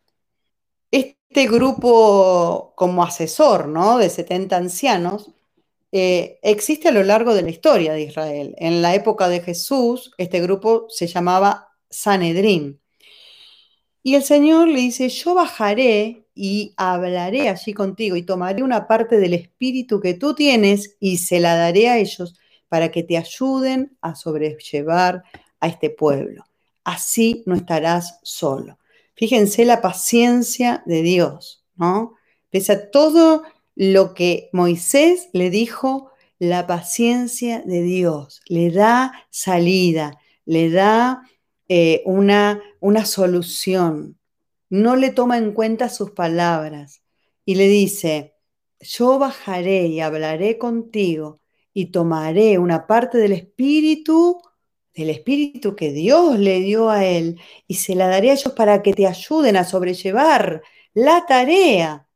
[0.91, 3.98] Este grupo como asesor, ¿no?
[3.98, 5.32] De 70 ancianos,
[5.91, 8.56] eh, existe a lo largo de la historia de Israel.
[8.60, 12.80] En la época de Jesús, este grupo se llamaba Sanedrín.
[14.04, 19.17] Y el Señor le dice, yo bajaré y hablaré allí contigo y tomaré una parte
[19.17, 23.98] del espíritu que tú tienes y se la daré a ellos para que te ayuden
[24.02, 25.24] a sobrellevar
[25.62, 26.45] a este pueblo.
[26.84, 28.78] Así no estarás solo.
[29.15, 32.15] Fíjense la paciencia de Dios, ¿no?
[32.50, 33.43] Pese a todo
[33.76, 41.24] lo que Moisés le dijo, la paciencia de Dios le da salida, le da
[41.69, 44.17] eh, una, una solución.
[44.75, 47.01] No le toma en cuenta sus palabras
[47.45, 48.35] y le dice,
[48.81, 51.39] yo bajaré y hablaré contigo
[51.73, 54.41] y tomaré una parte del espíritu,
[54.93, 58.83] del espíritu que Dios le dio a él, y se la daré a ellos para
[58.83, 60.61] que te ayuden a sobrellevar
[60.93, 62.09] la tarea.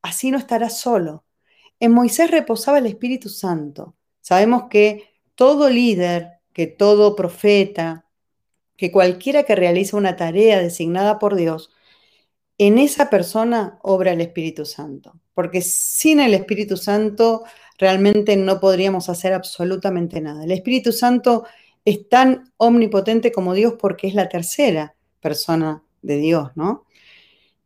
[0.00, 1.26] Así no estarás solo.
[1.78, 3.94] En Moisés reposaba el Espíritu Santo.
[4.22, 8.01] Sabemos que todo líder, que todo profeta,
[8.82, 11.70] que cualquiera que realiza una tarea designada por Dios,
[12.58, 15.20] en esa persona obra el Espíritu Santo.
[15.34, 17.44] Porque sin el Espíritu Santo
[17.78, 20.42] realmente no podríamos hacer absolutamente nada.
[20.42, 21.44] El Espíritu Santo
[21.84, 26.84] es tan omnipotente como Dios porque es la tercera persona de Dios, ¿no?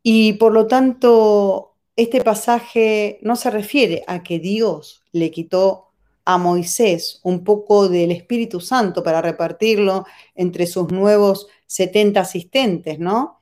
[0.03, 5.86] Y por lo tanto, este pasaje no se refiere a que Dios le quitó
[6.27, 13.41] a Moisés un poco del Espíritu Santo para repartirlo entre sus nuevos 70 asistentes, ¿no?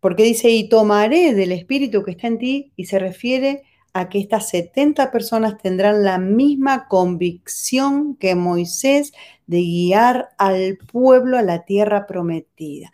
[0.00, 4.20] Porque dice, y tomaré del Espíritu que está en ti, y se refiere a que
[4.20, 9.12] estas 70 personas tendrán la misma convicción que Moisés
[9.46, 12.90] de guiar al pueblo a la tierra prometida.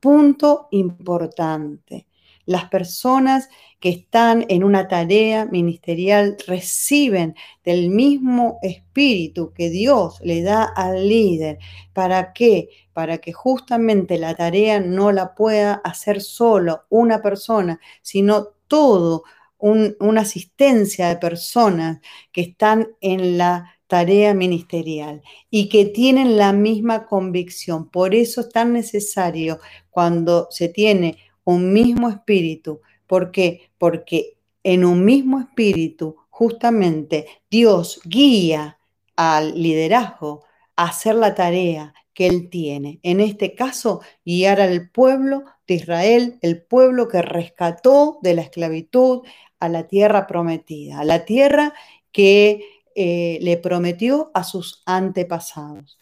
[0.00, 2.06] Punto importante.
[2.44, 10.42] Las personas que están en una tarea ministerial reciben del mismo espíritu que Dios le
[10.42, 11.58] da al líder.
[11.92, 12.68] ¿Para qué?
[12.92, 19.24] Para que justamente la tarea no la pueda hacer solo una persona, sino todo
[19.58, 22.00] una asistencia de personas
[22.32, 27.88] que están en la tarea ministerial y que tienen la misma convicción.
[27.88, 32.80] Por eso es tan necesario cuando se tiene un mismo espíritu.
[33.06, 33.70] ¿Por qué?
[33.78, 38.78] Porque en un mismo espíritu justamente Dios guía
[39.16, 40.44] al liderazgo
[40.76, 43.00] a hacer la tarea que él tiene.
[43.02, 49.22] En este caso, guiar al pueblo de Israel, el pueblo que rescató de la esclavitud,
[49.58, 51.72] a la tierra prometida, a la tierra
[52.10, 52.64] que
[52.96, 56.00] eh, le prometió a sus antepasados.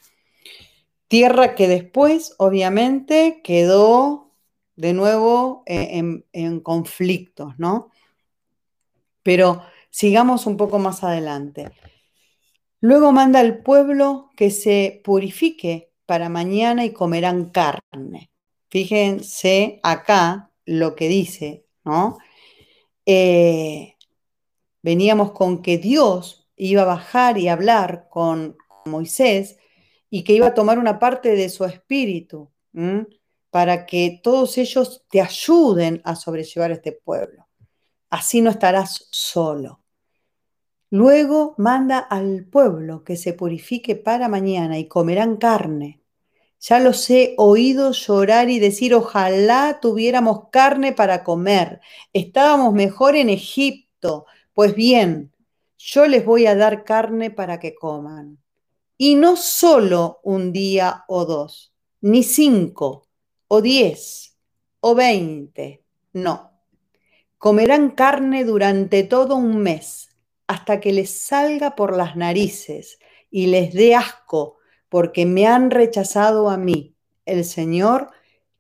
[1.09, 4.30] Tierra que después, obviamente, quedó
[4.81, 7.91] de nuevo eh, en, en conflictos, ¿no?
[9.23, 11.71] Pero sigamos un poco más adelante.
[12.81, 18.31] Luego manda al pueblo que se purifique para mañana y comerán carne.
[18.71, 22.19] Fíjense acá lo que dice, ¿no?
[23.05, 23.97] Eh,
[24.83, 29.59] veníamos con que Dios iba a bajar y hablar con, Moisés
[30.09, 32.51] y que iba a tomar una parte de su espíritu
[33.51, 37.49] para que todos ellos te ayuden a sobrellevar este pueblo.
[38.09, 39.81] Así no estarás solo.
[40.91, 46.01] Luego manda al pueblo que se purifique para mañana y comerán carne
[46.61, 51.81] ya los he oído llorar y decir, ojalá tuviéramos carne para comer.
[52.13, 54.27] Estábamos mejor en Egipto.
[54.53, 55.33] Pues bien,
[55.79, 58.39] yo les voy a dar carne para que coman.
[58.99, 61.73] Y no solo un día o dos,
[62.03, 63.09] ni cinco,
[63.53, 64.37] o diez,
[64.79, 65.83] o veinte.
[66.13, 66.53] No.
[67.37, 70.11] Comerán carne durante todo un mes,
[70.47, 76.49] hasta que les salga por las narices y les dé asco porque me han rechazado
[76.49, 76.95] a mí,
[77.27, 78.13] el Señor,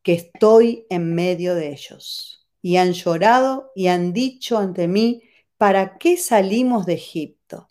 [0.02, 2.48] que estoy en medio de ellos.
[2.60, 5.22] Y han llorado y han dicho ante mí,
[5.56, 7.68] ¿para qué salimos de Egipto?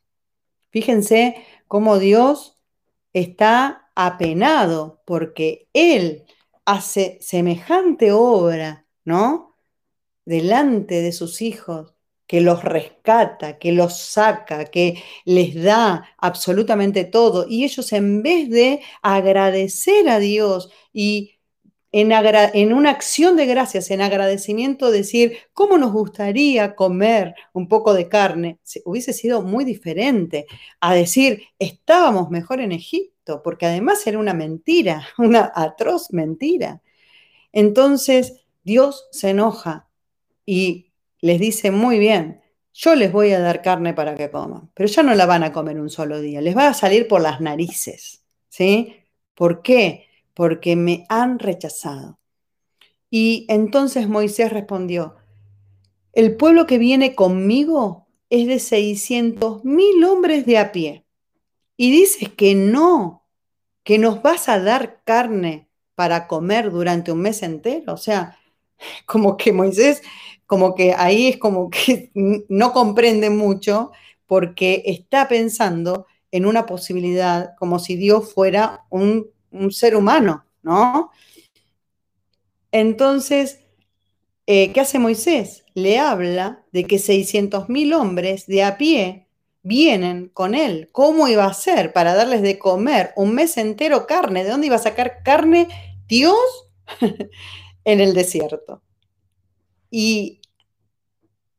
[0.69, 1.35] Fíjense
[1.67, 2.57] cómo Dios
[3.11, 6.23] está apenado porque él
[6.69, 9.57] hace semejante obra, ¿no?
[10.25, 11.95] Delante de sus hijos,
[12.27, 17.47] que los rescata, que los saca, que les da absolutamente todo.
[17.49, 21.39] Y ellos en vez de agradecer a Dios y
[21.91, 28.07] en, una acción de gracias, en agradecimiento, decir, ¿cómo nos gustaría comer un poco de
[28.07, 28.59] carne?
[28.85, 30.45] hubiese sido muy diferente
[30.79, 36.81] a decir, estábamos mejor en Egipto, porque además era una mentira, una atroz mentira.
[37.51, 39.87] Entonces Dios se enoja
[40.45, 42.41] y les dice, muy bien,
[42.73, 45.51] yo les voy a dar carne para que coman, pero ya no la van a
[45.51, 48.95] comer un solo día, les va a salir por las narices, ¿sí?
[49.33, 50.09] ¿Por qué?
[50.39, 52.17] porque me han rechazado.
[53.09, 55.17] Y entonces Moisés respondió,
[56.13, 61.05] el pueblo que viene conmigo es de 600 mil hombres de a pie.
[61.75, 63.18] Y dices que no,
[63.89, 67.91] que nos vas a dar carne para comer durante un mes entero.
[67.91, 68.37] O sea,
[69.07, 70.03] como que Moisés,
[70.45, 73.91] como que ahí es como que no comprende mucho
[74.27, 79.31] porque está pensando en una posibilidad como si Dios fuera un
[79.71, 81.09] ser humano, ¿no?
[82.71, 83.61] Entonces,
[84.45, 85.65] eh, ¿qué hace Moisés?
[85.73, 89.28] Le habla de que 600.000 hombres de a pie
[89.69, 90.89] vienen con él.
[90.91, 94.43] ¿Cómo iba a ser para darles de comer un mes entero carne?
[94.43, 95.67] ¿De dónde iba a sacar carne
[96.07, 96.35] Dios
[97.85, 98.81] en el desierto?
[99.91, 100.41] Y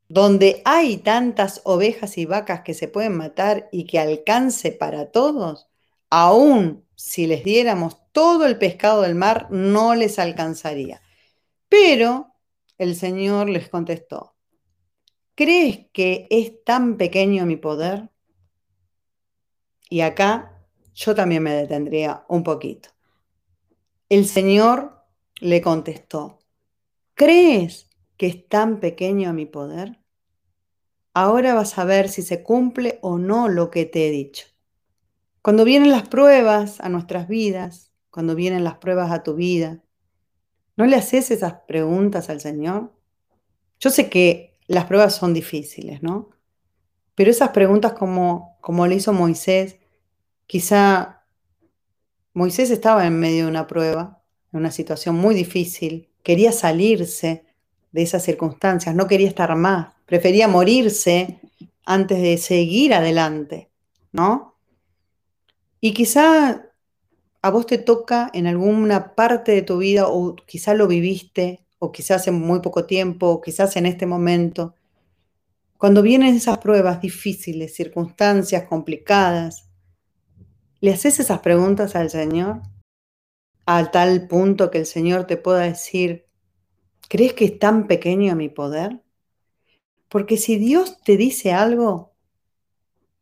[0.09, 5.69] donde hay tantas ovejas y vacas que se pueden matar y que alcance para todos,
[6.09, 11.01] aún si les diéramos todo el pescado del mar, no les alcanzaría.
[11.69, 12.35] Pero
[12.77, 14.35] el Señor les contestó,
[15.41, 18.11] ¿crees que es tan pequeño mi poder?
[19.89, 20.63] Y acá
[20.93, 22.89] yo también me detendría un poquito.
[24.07, 25.03] El Señor
[25.39, 26.37] le contestó,
[27.15, 29.97] ¿crees que es tan pequeño mi poder?
[31.15, 34.45] Ahora vas a ver si se cumple o no lo que te he dicho.
[35.41, 39.81] Cuando vienen las pruebas a nuestras vidas, cuando vienen las pruebas a tu vida,
[40.77, 42.93] ¿no le haces esas preguntas al Señor?
[43.79, 46.29] Yo sé que las pruebas son difíciles, ¿no?
[47.15, 49.77] Pero esas preguntas como, como le hizo Moisés,
[50.47, 51.23] quizá
[52.33, 57.45] Moisés estaba en medio de una prueba, en una situación muy difícil, quería salirse
[57.91, 61.41] de esas circunstancias, no quería estar más, prefería morirse
[61.85, 63.69] antes de seguir adelante,
[64.13, 64.55] ¿no?
[65.81, 66.71] Y quizá
[67.41, 71.91] a vos te toca en alguna parte de tu vida, o quizá lo viviste, o
[71.91, 74.75] quizás hace muy poco tiempo, o quizás en este momento,
[75.79, 79.67] cuando vienen esas pruebas difíciles, circunstancias complicadas,
[80.79, 82.61] ¿le haces esas preguntas al Señor?
[83.65, 86.27] A tal punto que el Señor te pueda decir,
[87.09, 89.01] ¿crees que es tan pequeño mi poder?
[90.07, 92.13] Porque si Dios te dice algo,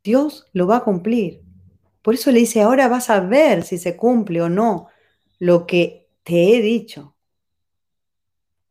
[0.04, 1.40] Dios lo va a cumplir.
[2.02, 4.88] Por eso le dice, ahora vas a ver si se cumple o no
[5.38, 7.16] lo que te he dicho.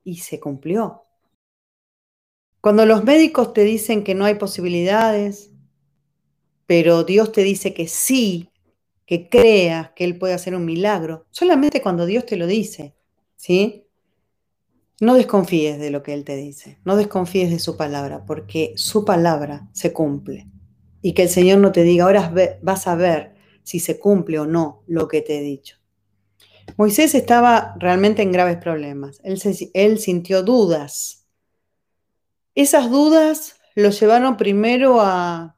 [0.04, 1.04] Y se cumplió.
[2.62, 5.52] Cuando los médicos te dicen que no hay posibilidades,
[6.66, 8.52] pero Dios te dice que sí,
[9.06, 12.93] que creas que Él puede hacer un milagro, solamente cuando Dios te lo dice,
[13.36, 13.88] ¿sí?
[15.02, 19.06] No desconfíes de lo que Él te dice, no desconfíes de su palabra, porque su
[19.06, 20.47] palabra se cumple
[21.02, 22.32] y que el Señor no te diga, ahora
[22.62, 23.34] vas a ver
[23.64, 25.79] si se cumple o no lo que te he dicho.
[26.78, 29.22] Moisés estaba realmente en graves problemas.
[29.24, 31.28] Él, sintió dudas.
[32.56, 35.56] Esas dudas lo llevaron primero a,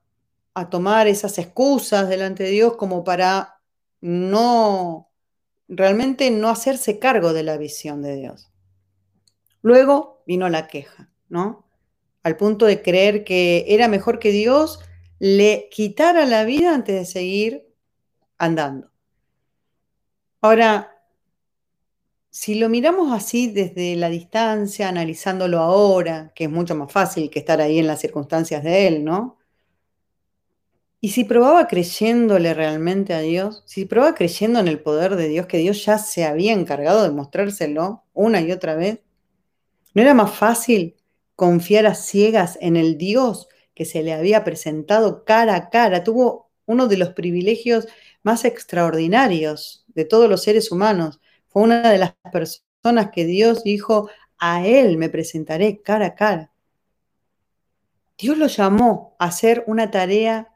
[0.54, 3.62] a tomar esas excusas delante de Dios como para
[4.02, 5.12] no,
[5.68, 8.52] realmente no hacerse cargo de la visión de Dios.
[9.62, 11.68] Luego vino la queja, ¿no?
[12.24, 14.80] Al punto de creer que era mejor que Dios
[15.20, 17.68] le quitara la vida antes de seguir
[18.38, 18.92] andando.
[20.42, 21.01] Ahora,
[22.32, 27.40] si lo miramos así desde la distancia, analizándolo ahora, que es mucho más fácil que
[27.40, 29.38] estar ahí en las circunstancias de él, ¿no?
[31.02, 35.46] Y si probaba creyéndole realmente a Dios, si probaba creyendo en el poder de Dios,
[35.48, 39.02] que Dios ya se había encargado de mostrárselo una y otra vez,
[39.94, 40.96] ¿no era más fácil
[41.36, 46.52] confiar a ciegas en el Dios que se le había presentado cara a cara, tuvo
[46.66, 47.88] uno de los privilegios
[48.24, 51.20] más extraordinarios de todos los seres humanos.
[51.52, 56.52] Fue una de las personas que Dios dijo, a Él me presentaré cara a cara.
[58.18, 60.56] Dios lo llamó a hacer una tarea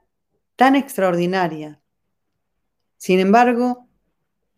[0.56, 1.82] tan extraordinaria.
[2.98, 3.90] Sin embargo,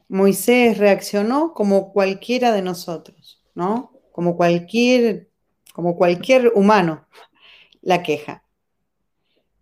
[0.09, 3.93] Moisés reaccionó como cualquiera de nosotros, ¿no?
[4.11, 5.31] Como cualquier,
[5.73, 7.07] como cualquier humano,
[7.81, 8.43] la queja.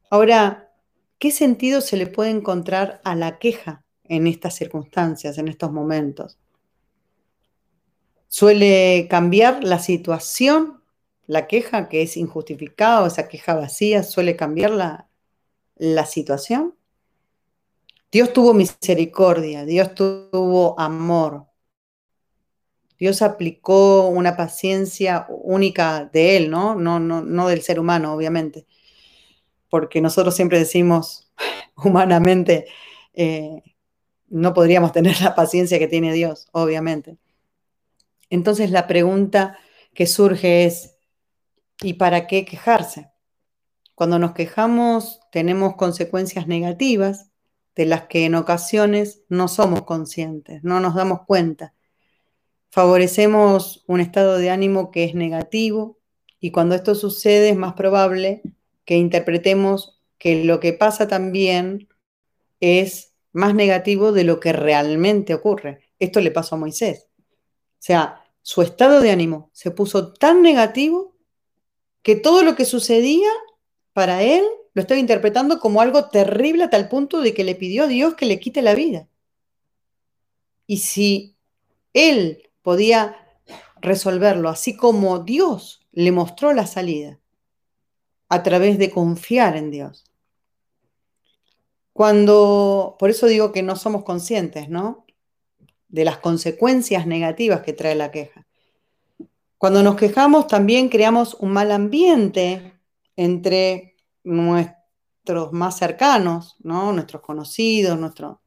[0.10, 0.74] Ahora,
[1.20, 6.38] ¿qué sentido se le puede encontrar a la queja en estas circunstancias, en estos momentos?
[8.36, 10.82] ¿Suele cambiar la situación?
[11.26, 15.08] La queja que es injustificada, esa queja vacía, suele cambiar la,
[15.78, 16.76] la situación.
[18.12, 21.46] Dios tuvo misericordia, Dios tuvo amor.
[23.00, 26.76] Dios aplicó una paciencia única de Él, ¿no?
[26.76, 28.68] No, no, no del ser humano, obviamente.
[29.70, 31.32] Porque nosotros siempre decimos,
[31.78, 32.66] humanamente,
[33.14, 33.64] eh,
[34.28, 37.18] no podríamos tener la paciencia que tiene Dios, obviamente.
[38.30, 39.58] Entonces la pregunta
[39.94, 40.98] que surge es,
[41.82, 43.12] ¿y para qué quejarse?
[43.96, 47.32] Cuando nos quejamos tenemos consecuencias negativas
[47.76, 51.74] de las que en ocasiones no somos conscientes, no nos damos cuenta.
[52.70, 55.98] Favorecemos un estado de ánimo que es negativo
[56.40, 58.42] y cuando esto sucede es más probable
[58.86, 61.88] que interpretemos que lo que pasa también
[62.60, 65.90] es más negativo de lo que realmente ocurre.
[66.00, 67.08] Esto le pasó a Moisés.
[67.86, 71.16] Sea, su estado de ánimo se puso tan negativo
[72.02, 73.30] que todo lo que sucedía
[73.94, 77.84] para él lo estaba interpretando como algo terrible a tal punto de que le pidió
[77.84, 79.08] a Dios que le quite la vida.
[80.66, 81.36] Y si
[81.94, 83.18] él podía
[83.82, 87.20] resolverlo, así como Dios le mostró la salida,
[88.30, 90.06] a través de confiar en Dios.
[91.94, 95.05] Cuando, por eso digo que no somos conscientes, ¿no?
[95.88, 98.46] De las consecuencias negativas que trae la queja.
[99.58, 102.74] Cuando nos quejamos también creamos un mal ambiente
[103.16, 106.92] entre nuestros más cercanos, ¿no?
[106.94, 108.42] Nuestros conocidos, nuestro...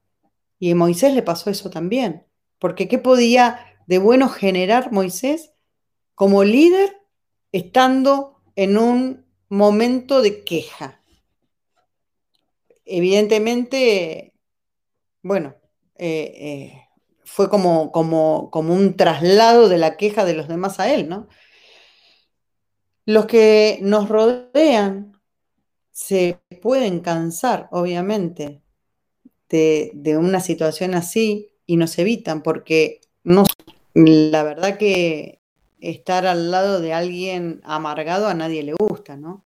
[0.58, 2.26] Y a Moisés le pasó eso también,
[2.58, 5.52] porque ¿qué podía de bueno generar Moisés
[6.14, 7.00] como líder
[7.52, 11.00] estando en un momento de queja?
[12.84, 14.34] Evidentemente,
[15.22, 15.54] bueno,
[15.96, 16.87] eh, eh,
[17.28, 21.28] fue como, como, como un traslado de la queja de los demás a él, ¿no?
[23.04, 25.12] Los que nos rodean
[25.92, 28.62] se pueden cansar, obviamente,
[29.50, 33.44] de, una situación así y nos evitan, porque no,
[33.94, 35.42] la verdad que
[35.80, 39.44] estar al lado de alguien amargado a nadie le gusta, ¿no?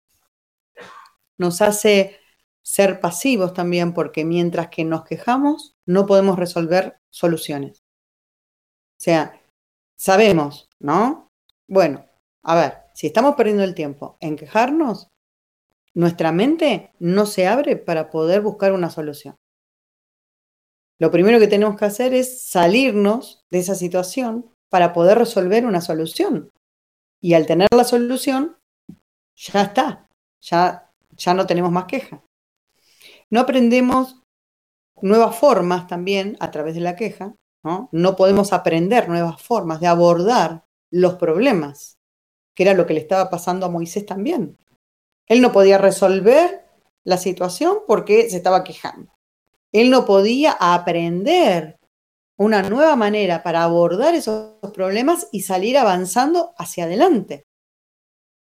[1.39, 2.19] Nos hace
[2.63, 7.85] ser pasivos también, porque mientras que nos quejamos, no podemos resolver soluciones.
[8.99, 9.41] O sea,
[9.97, 11.31] sabemos, ¿no?
[11.69, 12.05] Bueno,
[12.43, 15.09] a ver, si estamos perdiendo el tiempo en quejarnos,
[15.95, 19.37] nuestra mente no se abre para poder buscar una solución.
[20.99, 25.81] Lo primero que tenemos que hacer es salirnos de esa situación para poder resolver una
[25.81, 26.51] solución.
[27.21, 28.57] Y al tener la solución,
[29.37, 30.09] ya está,
[30.41, 32.25] ya, ya no tenemos más queja.
[33.31, 34.24] No aprendemos
[35.05, 37.89] nuevas formas también a través de la queja, ¿no?
[37.93, 41.99] No podemos aprender nuevas formas de abordar los problemas
[42.55, 44.57] que era lo que le estaba pasando a Moisés también.
[45.27, 46.65] Él no podía resolver
[47.05, 49.13] la situación porque se estaba quejando.
[49.73, 51.79] Él no podía aprender
[52.39, 57.45] una nueva manera para abordar esos problemas y salir avanzando hacia adelante.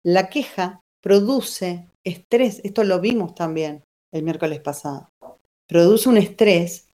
[0.03, 5.09] La queja produce estrés, esto lo vimos también el miércoles pasado.
[5.69, 6.89] Produce un estrés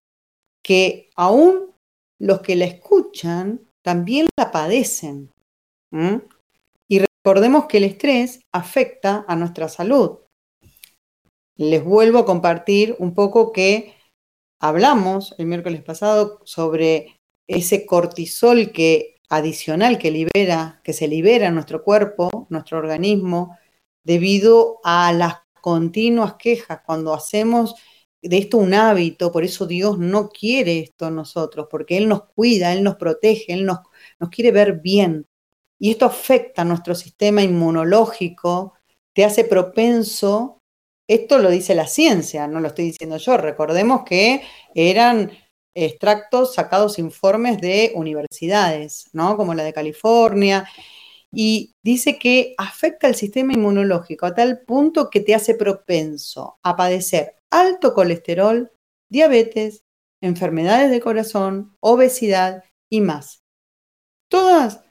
[0.62, 1.72] que aún
[2.20, 5.32] los que la escuchan también la padecen.
[7.26, 10.20] Recordemos que el estrés afecta a nuestra salud.
[11.56, 13.96] Les vuelvo a compartir un poco que
[14.60, 21.56] hablamos el miércoles pasado sobre ese cortisol que adicional que libera, que se libera en
[21.56, 23.58] nuestro cuerpo, nuestro organismo,
[24.04, 26.82] debido a las continuas quejas.
[26.86, 27.74] Cuando hacemos
[28.28, 32.74] de esto un hábito, por eso Dios no quiere esto nosotros, porque Él nos cuida,
[32.74, 33.80] Él nos protege, Él nos,
[34.20, 35.28] nos quiere ver bien.
[35.80, 38.74] Y esto afecta a nuestro sistema inmunológico,
[39.14, 40.60] te hace propenso,
[41.08, 44.42] esto lo dice la ciencia, no lo estoy diciendo yo, recordemos que
[44.74, 45.32] eran
[45.76, 49.38] extractos sacados informes de universidades, ¿no?
[49.38, 50.68] Como la de California,
[51.32, 56.78] y dice que afecta al sistema inmunológico a tal punto que te hace propenso a
[56.78, 58.72] padecer alto colesterol,
[59.10, 59.86] diabetes,
[60.22, 63.44] enfermedades de corazón, obesidad y más.
[64.30, 64.84] Todas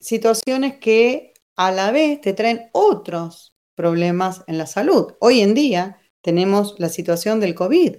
[0.00, 5.14] situaciones que a la vez te traen otros problemas en la salud.
[5.20, 7.96] Hoy en día tenemos la situación del COVID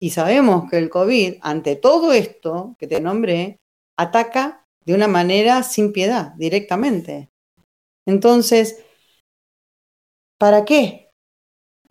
[0.00, 3.58] Y sabemos que el COVID, ante todo esto que te nombré,
[3.98, 7.30] ataca de una manera sin piedad, directamente.
[8.06, 8.84] Entonces,
[10.38, 11.01] ¿para qué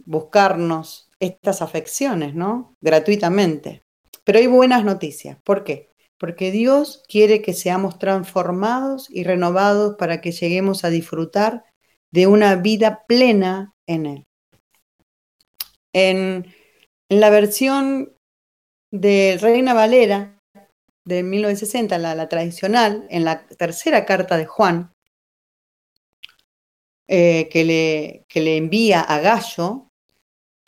[0.06, 2.76] buscarnos estas afecciones, ¿no?
[2.82, 3.84] Gratuitamente.
[4.24, 5.38] Pero hay buenas noticias.
[5.44, 5.90] ¿Por qué?
[6.20, 11.64] Porque Dios quiere que seamos transformados y renovados para que lleguemos a disfrutar
[12.12, 14.24] de una vida plena en Él.
[15.94, 16.46] En,
[17.10, 18.16] la versión
[18.90, 20.40] de Reina Valera
[21.06, 24.94] de 1960, la, tradicional, en la tercera carta de Juan,
[27.10, 29.91] eh, que, le, que le envía a Gallo,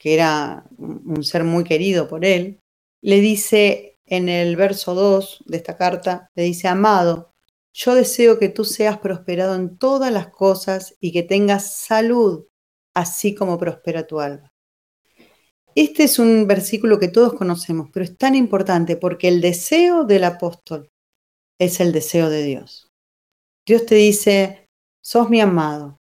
[0.04, 2.60] que era un ser muy querido por él,
[3.01, 7.32] le dice en el verso 2 de esta carta, le dice, amado,
[7.72, 12.47] yo deseo que tú seas prosperado en todas las cosas y que tengas salud,
[12.93, 14.51] así como prospera tu alma.
[15.74, 20.26] Este es un versículo que todos conocemos, pero es tan importante porque el deseo del
[20.26, 20.91] apóstol
[21.58, 22.91] es el deseo de Dios.
[23.66, 24.68] Dios te dice,
[25.01, 26.01] sos mi amado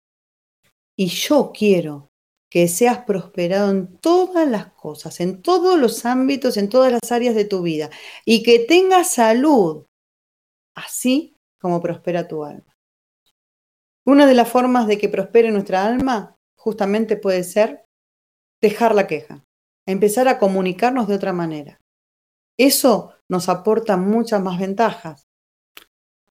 [0.95, 2.08] y yo quiero
[2.49, 7.35] que seas prosperado en todas las cosas, en todos los ámbitos, en todas las áreas
[7.35, 7.89] de tu vida
[8.25, 9.85] y que tengas salud,
[10.75, 12.75] así como prospera tu alma.
[14.05, 17.85] Una de las formas de que prospere nuestra alma justamente puede ser
[18.61, 19.45] dejar la queja,
[19.85, 21.79] empezar a comunicarnos de otra manera.
[22.57, 25.27] Eso nos aporta muchas más ventajas.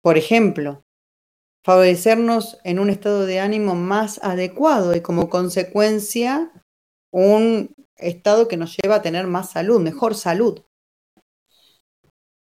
[0.03, 0.83] Por ejemplo,
[1.69, 6.51] favorecernos en un estado de ánimo más adecuado y como consecuencia
[7.11, 10.63] un estado que nos lleva a tener más salud, mejor salud.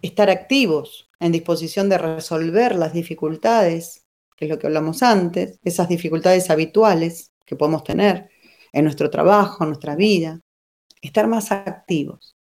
[0.04, 4.06] Estar activos, en disposición de resolver las dificultades,
[4.36, 8.30] que es lo que hablamos antes, esas dificultades habituales que podemos tener
[8.72, 10.42] en nuestro trabajo, en nuestra vida.
[11.02, 12.36] Estar más activos.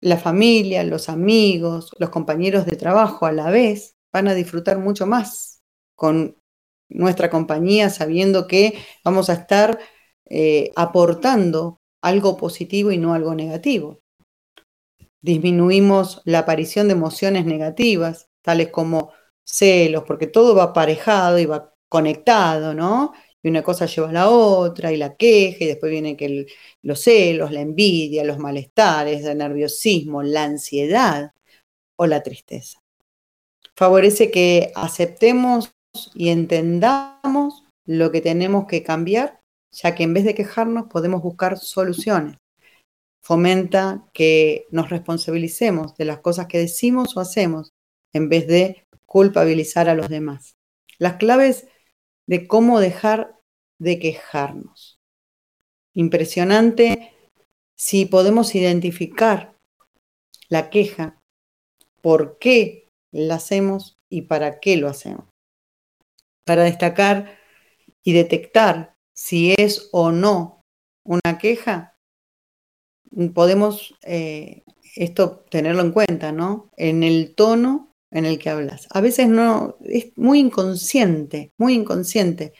[0.00, 5.06] La familia, los amigos, los compañeros de trabajo a la vez van a disfrutar mucho
[5.06, 5.62] más
[5.94, 6.36] con
[6.88, 9.78] nuestra compañía sabiendo que vamos a estar
[10.26, 14.00] eh, aportando algo positivo y no algo negativo.
[15.20, 19.12] Disminuimos la aparición de emociones negativas, tales como
[19.44, 23.12] celos, porque todo va aparejado y va conectado, ¿no?
[23.42, 26.46] Y una cosa lleva a la otra, y la queja, y después viene que
[26.82, 31.32] los celos, la envidia, los malestares, el nerviosismo, la ansiedad
[31.96, 32.80] o la tristeza
[33.78, 35.70] favorece que aceptemos
[36.12, 41.56] y entendamos lo que tenemos que cambiar, ya que en vez de quejarnos podemos buscar
[41.58, 42.38] soluciones.
[43.22, 47.70] Fomenta que nos responsabilicemos de las cosas que decimos o hacemos
[48.12, 50.56] en vez de culpabilizar a los demás.
[50.98, 51.68] Las claves
[52.26, 53.38] de cómo dejar
[53.78, 54.98] de quejarnos.
[55.94, 57.12] Impresionante
[57.76, 59.56] si podemos identificar
[60.48, 61.22] la queja,
[62.02, 65.24] por qué la hacemos y para qué lo hacemos.
[66.44, 67.38] Para destacar
[68.02, 70.62] y detectar si es o no
[71.04, 71.96] una queja,
[73.34, 74.62] podemos eh,
[74.94, 76.70] esto tenerlo en cuenta, ¿no?
[76.76, 78.86] En el tono en el que hablas.
[78.90, 82.52] A veces no, es muy inconsciente, muy inconsciente,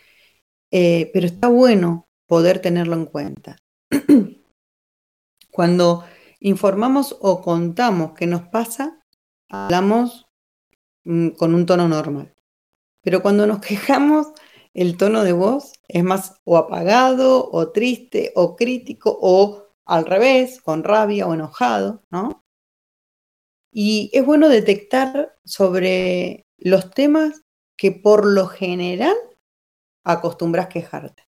[0.70, 3.56] eh, pero está bueno poder tenerlo en cuenta.
[5.50, 6.04] Cuando
[6.40, 9.00] informamos o contamos qué nos pasa,
[9.48, 10.27] hablamos
[11.36, 12.34] con un tono normal.
[13.02, 14.28] Pero cuando nos quejamos,
[14.74, 20.60] el tono de voz es más o apagado, o triste, o crítico, o al revés,
[20.60, 22.44] con rabia o enojado, ¿no?
[23.72, 27.42] Y es bueno detectar sobre los temas
[27.76, 29.16] que por lo general
[30.04, 31.24] acostumbras quejarte.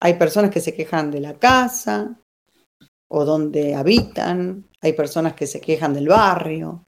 [0.00, 2.20] Hay personas que se quejan de la casa
[3.10, 6.86] o donde habitan, hay personas que se quejan del barrio,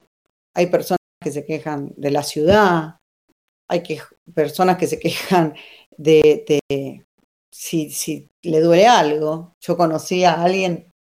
[0.55, 2.97] hay personas que se quejan de la ciudad,
[3.69, 4.01] hay que,
[4.35, 5.55] personas que se quejan
[5.97, 6.63] de,
[7.51, 9.57] si, si, le duele algo.
[9.61, 10.93] Yo conocí a alguien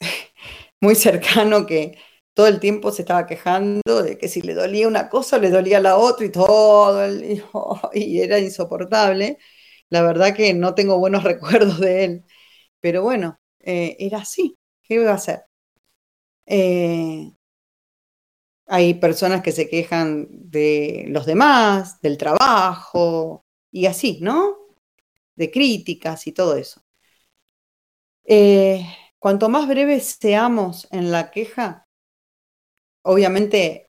[0.80, 1.98] muy cercano que
[2.34, 5.80] todo el tiempo se estaba quejando de que si le dolía una cosa, le dolía
[5.80, 7.06] la otra y todo,
[7.94, 9.38] y era insoportable.
[9.90, 12.24] La verdad que no tengo buenos recuerdos de él,
[12.80, 14.56] pero bueno, eh, era así.
[14.82, 15.44] ¿Qué iba a hacer?
[16.46, 17.32] Eh,
[18.66, 24.56] hay personas que se quejan de los demás, del trabajo y así, ¿no?
[25.36, 26.80] De críticas y todo eso.
[28.24, 28.86] Eh,
[29.18, 31.86] cuanto más breves seamos en la queja,
[33.02, 33.88] obviamente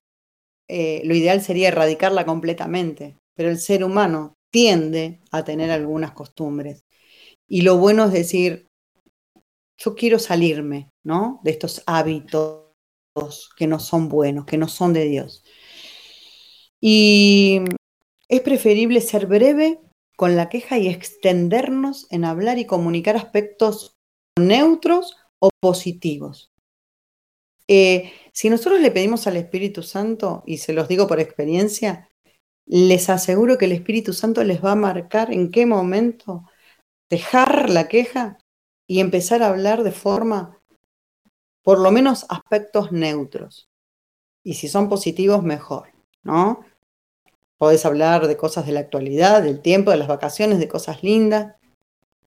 [0.67, 6.83] eh, lo ideal sería erradicarla completamente, pero el ser humano tiende a tener algunas costumbres.
[7.47, 8.67] Y lo bueno es decir,
[9.77, 11.39] yo quiero salirme, ¿no?
[11.43, 12.64] De estos hábitos
[13.57, 15.43] que no son buenos, que no son de Dios.
[16.81, 17.61] Y
[18.27, 19.79] es preferible ser breve
[20.17, 23.95] con la queja y extendernos en hablar y comunicar aspectos
[24.37, 26.51] neutros o positivos.
[27.67, 32.09] Eh, si nosotros le pedimos al Espíritu Santo, y se los digo por experiencia,
[32.67, 36.43] les aseguro que el Espíritu Santo les va a marcar en qué momento
[37.09, 38.37] dejar la queja
[38.87, 40.61] y empezar a hablar de forma,
[41.65, 43.67] por lo menos aspectos neutros.
[44.43, 45.87] Y si son positivos, mejor,
[46.21, 46.59] ¿no?
[47.57, 51.55] Podés hablar de cosas de la actualidad, del tiempo, de las vacaciones, de cosas lindas,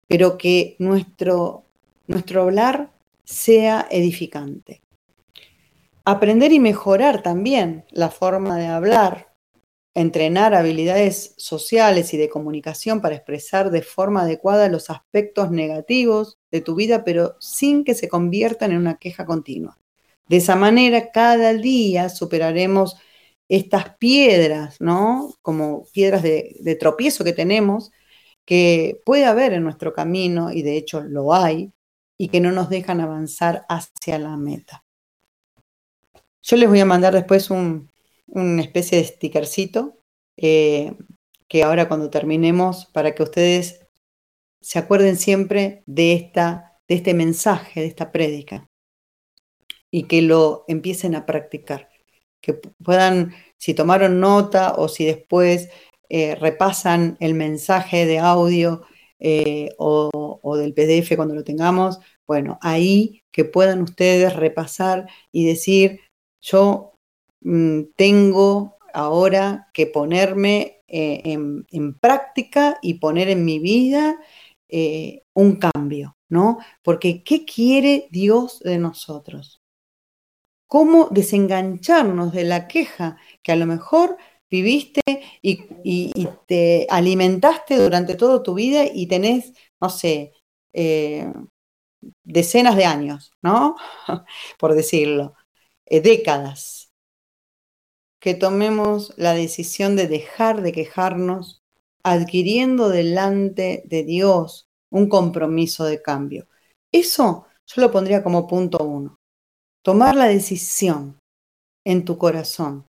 [0.08, 1.64] pero que nuestro,
[2.06, 2.90] nuestro hablar
[3.24, 4.80] sea edificante.
[6.06, 9.34] Aprender y mejorar también la forma de hablar,
[9.96, 16.60] entrenar habilidades sociales y de comunicación para expresar de forma adecuada los aspectos negativos de
[16.60, 19.78] tu vida, pero sin que se conviertan en una queja continua.
[20.28, 22.98] De esa manera, cada día superaremos
[23.48, 25.34] estas piedras, ¿no?
[25.40, 27.90] Como piedras de, tropiezo que tenemos,
[28.44, 31.72] que puede haber en nuestro camino, y de hecho lo hay,
[32.18, 34.84] y que no nos dejan avanzar hacia la meta.
[36.42, 37.90] Yo les voy a mandar después un,
[38.26, 39.98] una especie de stickercito
[40.36, 40.94] eh,
[41.48, 43.86] que ahora cuando terminemos, para que ustedes
[44.60, 48.68] se acuerden siempre de, esta, de este mensaje, de esta prédica,
[49.90, 51.88] y que lo empiecen a practicar.
[52.40, 55.68] Que puedan, si tomaron nota o si después
[56.08, 58.82] eh, repasan el mensaje de audio
[59.18, 66.00] eh, o, del PDF cuando lo tengamos, bueno, ahí que puedan ustedes repasar y decir,
[66.40, 66.95] yo
[67.96, 74.18] tengo ahora que ponerme eh, en, práctica y poner en mi vida
[75.34, 76.58] un cambio, ¿no?
[76.82, 79.62] Porque ¿qué quiere Dios de nosotros?
[80.66, 84.16] cómo desengancharnos de la queja que a lo mejor
[84.50, 85.02] viviste
[85.42, 85.56] y,
[86.46, 90.32] te alimentaste durante toda tu vida y tenés, no sé,
[90.72, 91.32] eh,
[92.24, 93.76] decenas de años, ¿no?
[94.58, 95.34] Por decirlo,
[95.86, 96.85] eh, décadas.
[98.26, 101.62] Que tomemos la decisión de dejar de quejarnos,
[102.02, 106.48] adquiriendo delante de Dios un compromiso de cambio.
[106.90, 109.20] Eso yo lo pondría como punto uno
[109.84, 111.20] tomar la decisión
[111.84, 112.88] en tu corazón,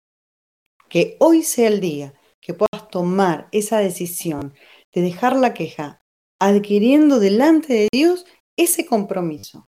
[0.90, 4.56] que hoy sea el día que puedas tomar esa decisión
[4.92, 6.02] de dejar la queja,
[6.42, 8.26] adquiriendo delante de Dios
[8.58, 9.68] ese compromiso.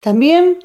[0.00, 0.60] También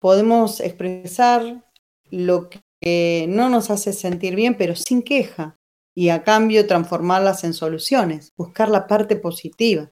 [0.00, 1.70] podemos expresar
[2.12, 5.56] lo que no nos hace sentir bien, pero sin queja,
[5.94, 9.90] y a cambio transformarlas en soluciones, buscar la parte positiva,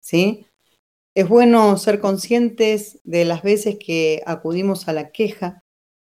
[0.00, 0.46] ¿sí?
[1.14, 5.60] Es bueno ser conscientes de las veces que acudimos a la queja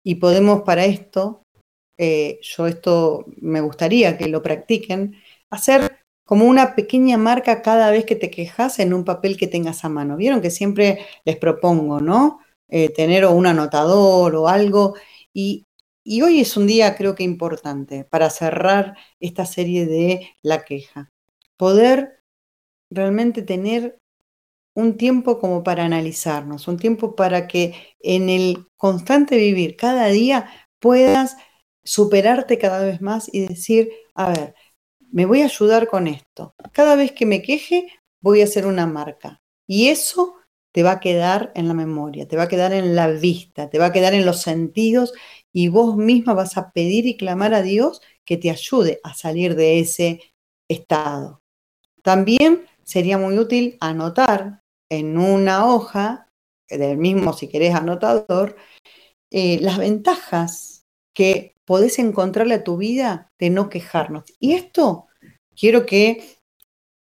[0.04, 1.42] y podemos para esto,
[1.98, 5.16] eh, yo esto me gustaría que lo practiquen,
[5.50, 9.84] hacer como una pequeña marca cada vez que te quejas en un papel que tengas
[9.84, 10.16] a mano.
[10.16, 12.40] Vieron que siempre les propongo, ¿no?
[12.68, 14.94] Eh, tener un anotador o algo.
[15.34, 15.66] Y,
[16.22, 21.10] hoy es un día creo que importante para cerrar esta serie de la queja.
[21.56, 22.22] Poder
[22.90, 23.98] realmente tener
[24.74, 30.50] un tiempo como para analizarnos, un tiempo para que en el constante vivir cada día
[30.78, 31.36] puedas
[31.84, 34.54] superarte cada vez más y decir, a ver,
[35.12, 36.54] me voy a ayudar con esto.
[36.72, 37.86] Cada vez que me queje,
[38.20, 39.40] voy a hacer una marca.
[39.66, 40.34] Y eso
[40.74, 43.78] te va a quedar en la memoria, te va a quedar en la vista, te
[43.78, 45.12] va a quedar en los sentidos
[45.52, 49.54] y vos misma vas a pedir y clamar a Dios que te ayude a salir
[49.54, 50.34] de ese
[50.68, 51.42] estado.
[52.02, 56.28] También sería muy útil anotar en una hoja,
[56.68, 58.56] del mismo si querés anotador,
[59.30, 64.24] eh, las ventajas que podés encontrarle a tu vida de no quejarnos.
[64.40, 65.06] Y esto
[65.54, 66.36] quiero que,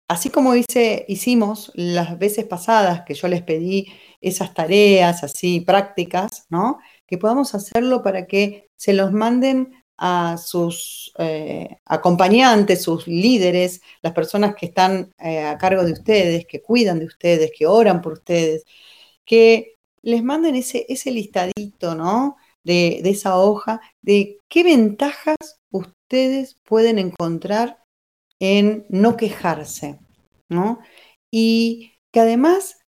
[0.09, 3.87] así como hice, hicimos las veces pasadas que yo les pedí
[4.21, 6.79] esas tareas así prácticas, ¿no?
[7.07, 14.13] Que podamos hacerlo para que se los manden a sus eh, acompañantes, sus líderes, las
[14.15, 18.15] personas que están eh, a cargo de ustedes, que cuidan de ustedes, que oran por
[18.15, 18.65] ustedes,
[19.25, 22.37] que les manden ese, listadito, ¿no?
[22.65, 25.37] De esa hoja, de qué ventajas
[25.71, 27.79] ustedes pueden encontrar
[28.41, 29.99] en no quejarse,
[30.49, 30.81] ¿no?
[31.31, 32.79] Y que además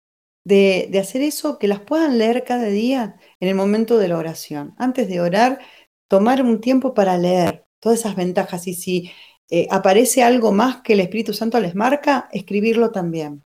[0.44, 4.18] de, de, hacer eso, que las puedan leer cada día en el momento de la
[4.18, 4.74] oración.
[4.78, 5.60] Antes de orar,
[6.08, 9.10] tomar un tiempo para leer todas esas ventajas y si
[9.50, 13.44] eh, aparece algo más que el Espíritu Santo les marca, escribirlo también.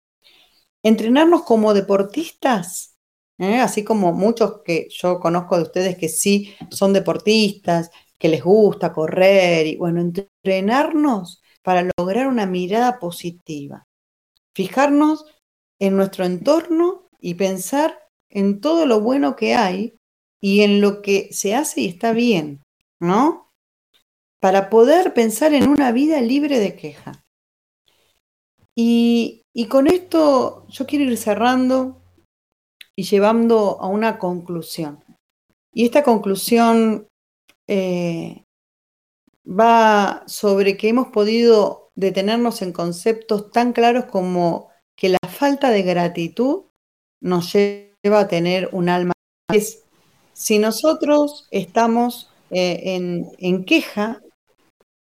[0.83, 2.97] entrenarnos como deportistas,
[3.39, 3.59] ¿eh?
[3.59, 8.93] así como muchos que yo conozco de ustedes que sí son deportistas, que les gusta
[8.93, 13.87] correr y bueno, entrenarnos para lograr una mirada positiva.
[14.53, 15.25] Fijarnos
[15.79, 19.95] en nuestro entorno y pensar en todo lo bueno que hay
[20.41, 22.61] y en lo que se hace y está bien,
[22.99, 23.51] ¿no?
[24.41, 27.23] Para poder pensar en una vida libre de queja.
[28.75, 32.01] Y, con esto yo quiero ir cerrando
[32.95, 35.03] y llevando a una conclusión.
[35.71, 37.07] Y esta conclusión
[37.67, 38.43] eh,
[39.47, 45.83] va sobre que hemos podido detenernos en conceptos tan claros como que la falta de
[45.83, 46.65] gratitud
[47.21, 49.13] nos lleva a tener un alma.
[49.51, 49.83] Es,
[50.33, 54.21] si nosotros estamos eh, en, en queja,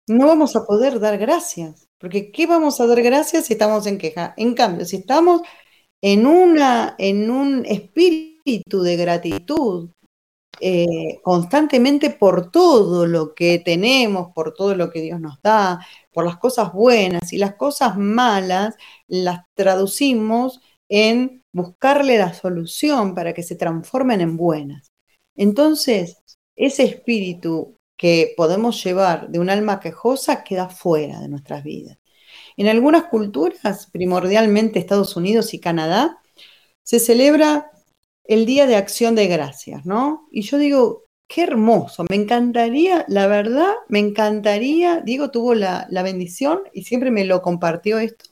[0.08, 3.98] no vamos a poder dar gracias, porque ¿qué vamos a dar gracias si estamos en
[3.98, 4.34] queja?
[4.36, 5.42] En cambio, si estamos
[6.00, 9.90] en, una, en un espíritu de gratitud,
[10.60, 15.80] eh, constantemente por todo lo que tenemos, por todo lo que Dios nos da,
[16.12, 18.74] por las cosas buenas y las cosas malas,
[19.06, 24.92] las traducimos en buscarle la solución para que se transformen en buenas.
[25.36, 26.22] Entonces,
[26.56, 31.98] ese espíritu que podemos llevar de un alma quejosa queda fuera de nuestras vidas.
[32.56, 36.18] En algunas culturas, primordialmente Estados Unidos y Canadá,
[36.82, 37.70] se celebra
[38.28, 40.28] el Día de Acción de Gracias, ¿no?
[40.30, 46.60] Y yo digo, qué hermoso, me encantaría, la verdad, me encantaría, Diego tuvo la, bendición
[46.72, 48.30] y siempre me lo compartió esto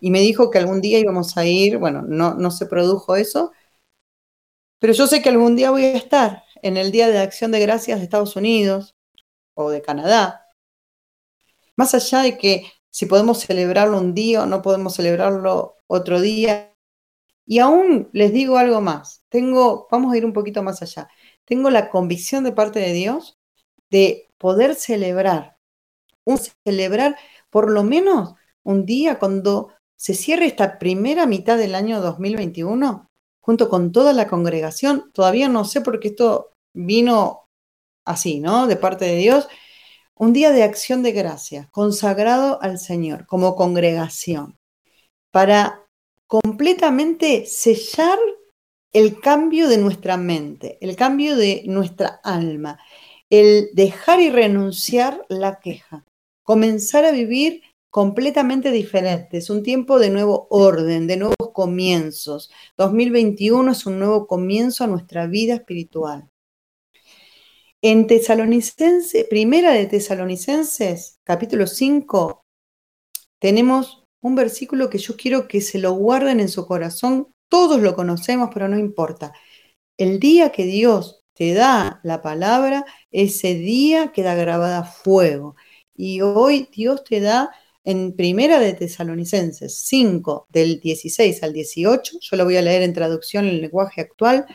[0.00, 3.52] y me dijo que algún día íbamos a ir, bueno, no, no se produjo eso,
[4.78, 7.60] pero yo sé que algún día voy a estar en el Día de Acción de
[7.60, 8.94] Gracias de Estados Unidos
[9.54, 10.48] o de Canadá.
[11.76, 16.73] Más allá de que si podemos celebrarlo un día o no podemos celebrarlo otro día,
[17.46, 21.08] y aún les digo algo más, tengo, vamos a ir un poquito más allá,
[21.44, 23.38] tengo la convicción de parte de Dios
[23.90, 25.58] de poder celebrar,
[26.24, 27.16] un celebrar
[27.50, 33.68] por lo menos un día cuando se cierre esta primera mitad del año 2021, junto
[33.68, 37.48] con toda la congregación, todavía no sé por qué esto vino
[38.04, 38.66] así, ¿no?
[38.66, 39.48] De parte de Dios,
[40.14, 44.58] un día de acción de gracia, consagrado al Señor como congregación,
[45.30, 45.83] para
[46.26, 48.18] completamente sellar
[48.92, 52.78] el cambio de nuestra mente, el cambio de nuestra alma,
[53.28, 56.04] el dejar y renunciar la queja,
[56.44, 59.38] comenzar a vivir completamente diferente.
[59.38, 62.50] Es un tiempo de nuevo orden, de nuevos comienzos.
[62.76, 66.28] 2021 es un nuevo comienzo a nuestra vida espiritual.
[67.82, 72.42] En Tesalonicenses, primera de Tesalonicenses, capítulo 5,
[73.38, 77.28] tenemos un versículo que yo quiero que se lo guarden en su corazón.
[77.50, 79.34] Todos lo conocemos, pero no importa.
[79.98, 85.56] El día que Dios te da la palabra, ese día queda grabada a fuego.
[85.94, 87.50] Y hoy Dios te da
[87.84, 92.94] en Primera de Tesalonicenses 5, del 16 al 18, yo lo voy a leer en
[92.94, 94.46] traducción en el lenguaje actual,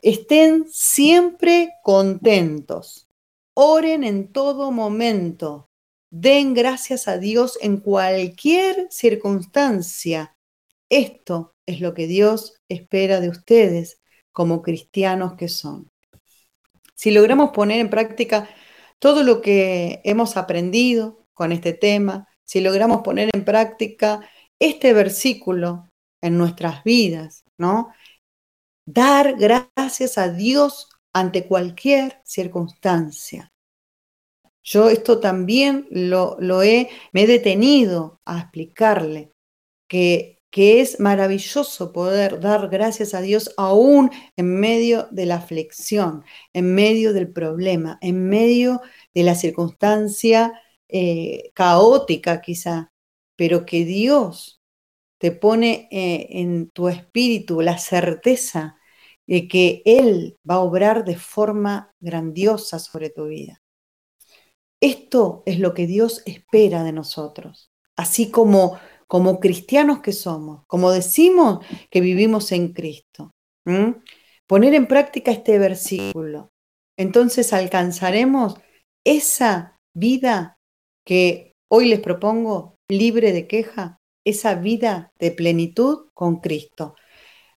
[0.00, 3.08] estén siempre contentos,
[3.54, 5.69] oren en todo momento,
[6.10, 10.36] Den gracias a Dios en cualquier circunstancia.
[10.88, 14.00] Esto es lo que Dios espera de ustedes
[14.32, 15.88] como cristianos que son.
[16.96, 18.48] Si logramos poner en práctica
[18.98, 25.88] todo lo que hemos aprendido con este tema, si logramos poner en práctica este versículo
[26.20, 27.92] en nuestras vidas, ¿no?
[28.84, 33.49] Dar gracias a Dios ante cualquier circunstancia.
[34.62, 39.32] Yo esto también lo, he, me he detenido a explicarle,
[39.88, 46.24] que, que es maravilloso poder dar gracias a Dios aún en medio de la aflicción,
[46.52, 48.80] en medio del problema, en medio
[49.14, 50.52] de la circunstancia
[50.88, 52.92] eh, caótica quizá,
[53.36, 54.60] pero que Dios
[55.18, 58.76] te pone eh, en tu espíritu la certeza
[59.26, 63.62] de que Él va a obrar de forma grandiosa sobre tu vida.
[64.80, 68.78] Esto es lo que Dios espera de nosotros, así como
[69.10, 73.32] como cristianos que somos, como decimos que vivimos en Cristo.
[74.46, 76.52] Poner en práctica este versículo.
[76.96, 78.54] Entonces alcanzaremos
[79.04, 80.58] esa vida
[81.04, 86.94] que hoy les propongo, libre de queja, esa vida de plenitud con Cristo.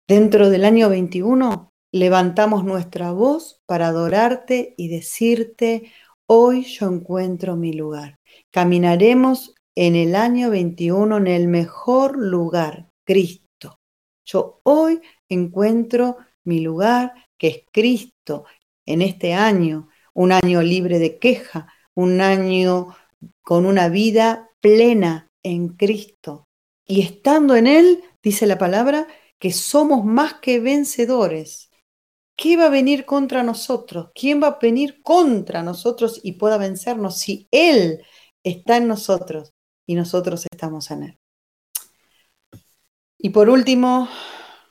[0.08, 5.92] Dentro del año 21 levantamos nuestra voz para adorarte y decirte,
[6.26, 8.18] Hoy yo encuentro mi lugar.
[8.50, 13.80] Caminaremos en el año 21 en el mejor lugar, Cristo.
[14.24, 18.46] Yo hoy encuentro mi lugar, que es Cristo,
[18.86, 22.96] en este año, un año libre de queja, un año
[23.42, 26.48] con una vida plena en Cristo.
[26.86, 29.08] Y estando en Él, dice la palabra,
[29.40, 31.70] que somos más que vencedores.
[32.44, 34.10] ¿Qué va a venir contra nosotros?
[34.14, 38.04] ¿Quién va a venir contra nosotros y pueda vencernos si Él
[38.44, 39.54] está en nosotros
[39.86, 41.20] y nosotros estamos en Él?
[43.18, 44.10] Y por último,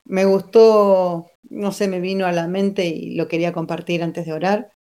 [0.04, 4.34] me gustó, no sé, me vino a la mente y lo quería compartir antes de
[4.34, 4.74] orar,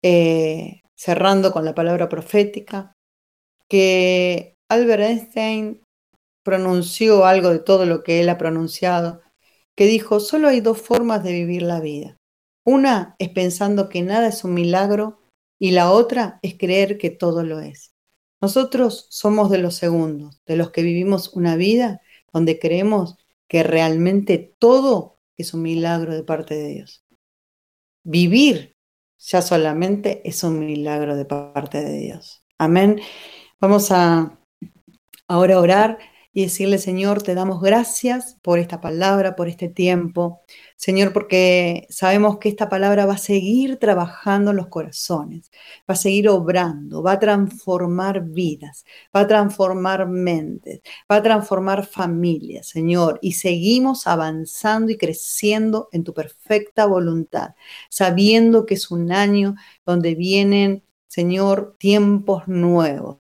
[0.00, 2.96] eh, cerrando con la palabra profética,
[3.68, 5.82] que Albert Einstein
[6.42, 9.20] pronunció algo de todo lo que él ha pronunciado,
[9.82, 12.16] que dijo, solo hay dos formas de vivir la vida.
[12.64, 15.18] Una es pensando que nada es un milagro
[15.58, 17.92] y la otra es creer que todo lo es.
[18.40, 22.00] Nosotros somos de los segundos, de los que vivimos una vida
[22.32, 23.16] donde creemos
[23.48, 27.04] que realmente todo es un milagro de parte de Dios.
[28.04, 28.76] Vivir
[29.18, 32.44] ya solamente es un milagro de parte de Dios.
[32.56, 33.00] Amén.
[33.58, 34.38] Vamos a
[35.26, 35.98] ahora orar
[36.34, 40.42] y decirle, Señor, te damos gracias por esta palabra, por este tiempo.
[40.76, 45.50] Señor, porque sabemos que esta palabra va a seguir trabajando en los corazones,
[45.88, 50.80] va a seguir obrando, va a transformar vidas, va a transformar mentes,
[51.10, 53.18] va a transformar familias, Señor.
[53.20, 57.54] Y seguimos avanzando y creciendo en tu perfecta voluntad,
[57.90, 59.54] sabiendo que es un año
[59.84, 63.18] donde vienen, Señor, tiempos nuevos,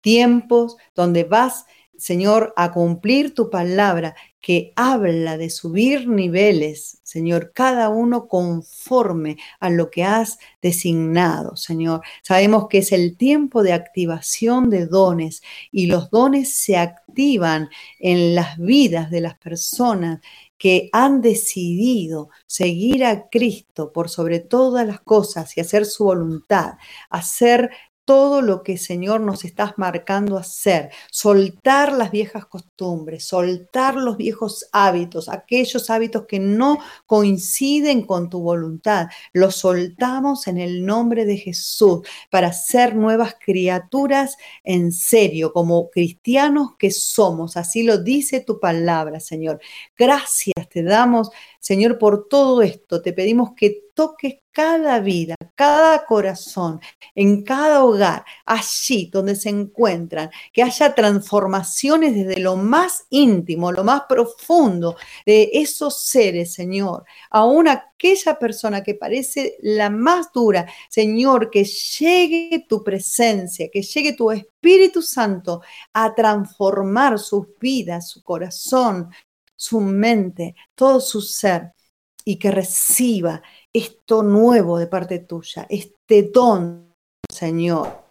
[0.00, 1.66] tiempos donde vas
[2.00, 9.68] Señor, a cumplir tu palabra que habla de subir niveles, Señor, cada uno conforme a
[9.68, 12.00] lo que has designado, Señor.
[12.22, 18.34] Sabemos que es el tiempo de activación de dones y los dones se activan en
[18.34, 20.20] las vidas de las personas
[20.56, 26.74] que han decidido seguir a Cristo por sobre todas las cosas y hacer su voluntad,
[27.08, 27.70] hacer
[28.10, 30.90] todo lo que, Señor, nos estás marcando hacer.
[31.12, 38.40] Soltar las viejas costumbres, soltar los viejos hábitos, aquellos hábitos que no coinciden con tu
[38.40, 39.06] voluntad.
[39.32, 42.00] Los soltamos en el nombre de Jesús
[42.32, 47.56] para ser nuevas criaturas en serio, como cristianos que somos.
[47.56, 49.60] Así lo dice tu palabra, Señor.
[49.96, 51.30] Gracias te damos,
[51.60, 53.02] Señor, por todo esto.
[53.02, 56.80] Te pedimos que toques cada vida, cada corazón,
[57.14, 63.84] en cada hogar, allí donde se encuentran, que haya transformaciones desde lo más íntimo, lo
[63.84, 64.96] más profundo
[65.26, 67.04] de esos seres, Señor.
[67.30, 74.14] Aún aquella persona que parece la más dura, Señor, que llegue tu presencia, que llegue
[74.14, 75.60] tu Espíritu Santo
[75.92, 79.10] a transformar sus vidas, su corazón,
[79.60, 81.74] su mente, todo su ser
[82.24, 86.94] y que reciba esto nuevo de parte tuya, este don,
[87.30, 88.04] Señor,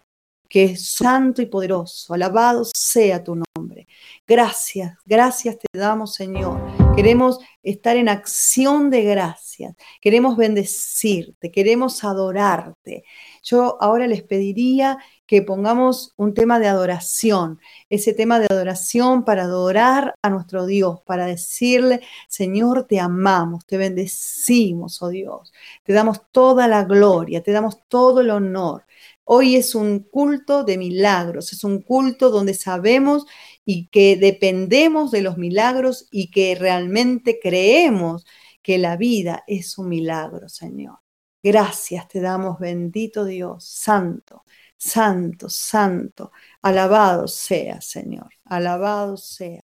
[0.48, 2.14] que es santo y poderoso.
[2.14, 3.88] Alabado sea tu nombre.
[4.24, 6.79] Gracias, gracias te damos, Señor.
[6.96, 9.74] Queremos estar en acción de gracias.
[10.00, 13.04] Queremos bendecirte, queremos adorarte.
[13.42, 19.44] Yo ahora les pediría que pongamos un tema de adoración, ese tema de adoración para
[19.44, 25.52] adorar a nuestro Dios, para decirle, Señor, te amamos, te bendecimos, oh Dios,
[25.84, 28.84] te damos toda la gloria, te damos todo el honor.
[29.24, 33.26] Hoy es un culto de milagros, es un culto donde sabemos
[33.72, 38.26] y que dependemos de los milagros y que realmente creemos
[38.64, 40.98] que la vida es un milagro, Señor.
[41.40, 44.42] Gracias te damos, bendito Dios, santo.
[44.76, 49.62] Santo, santo, alabado sea, Señor, alabado sea.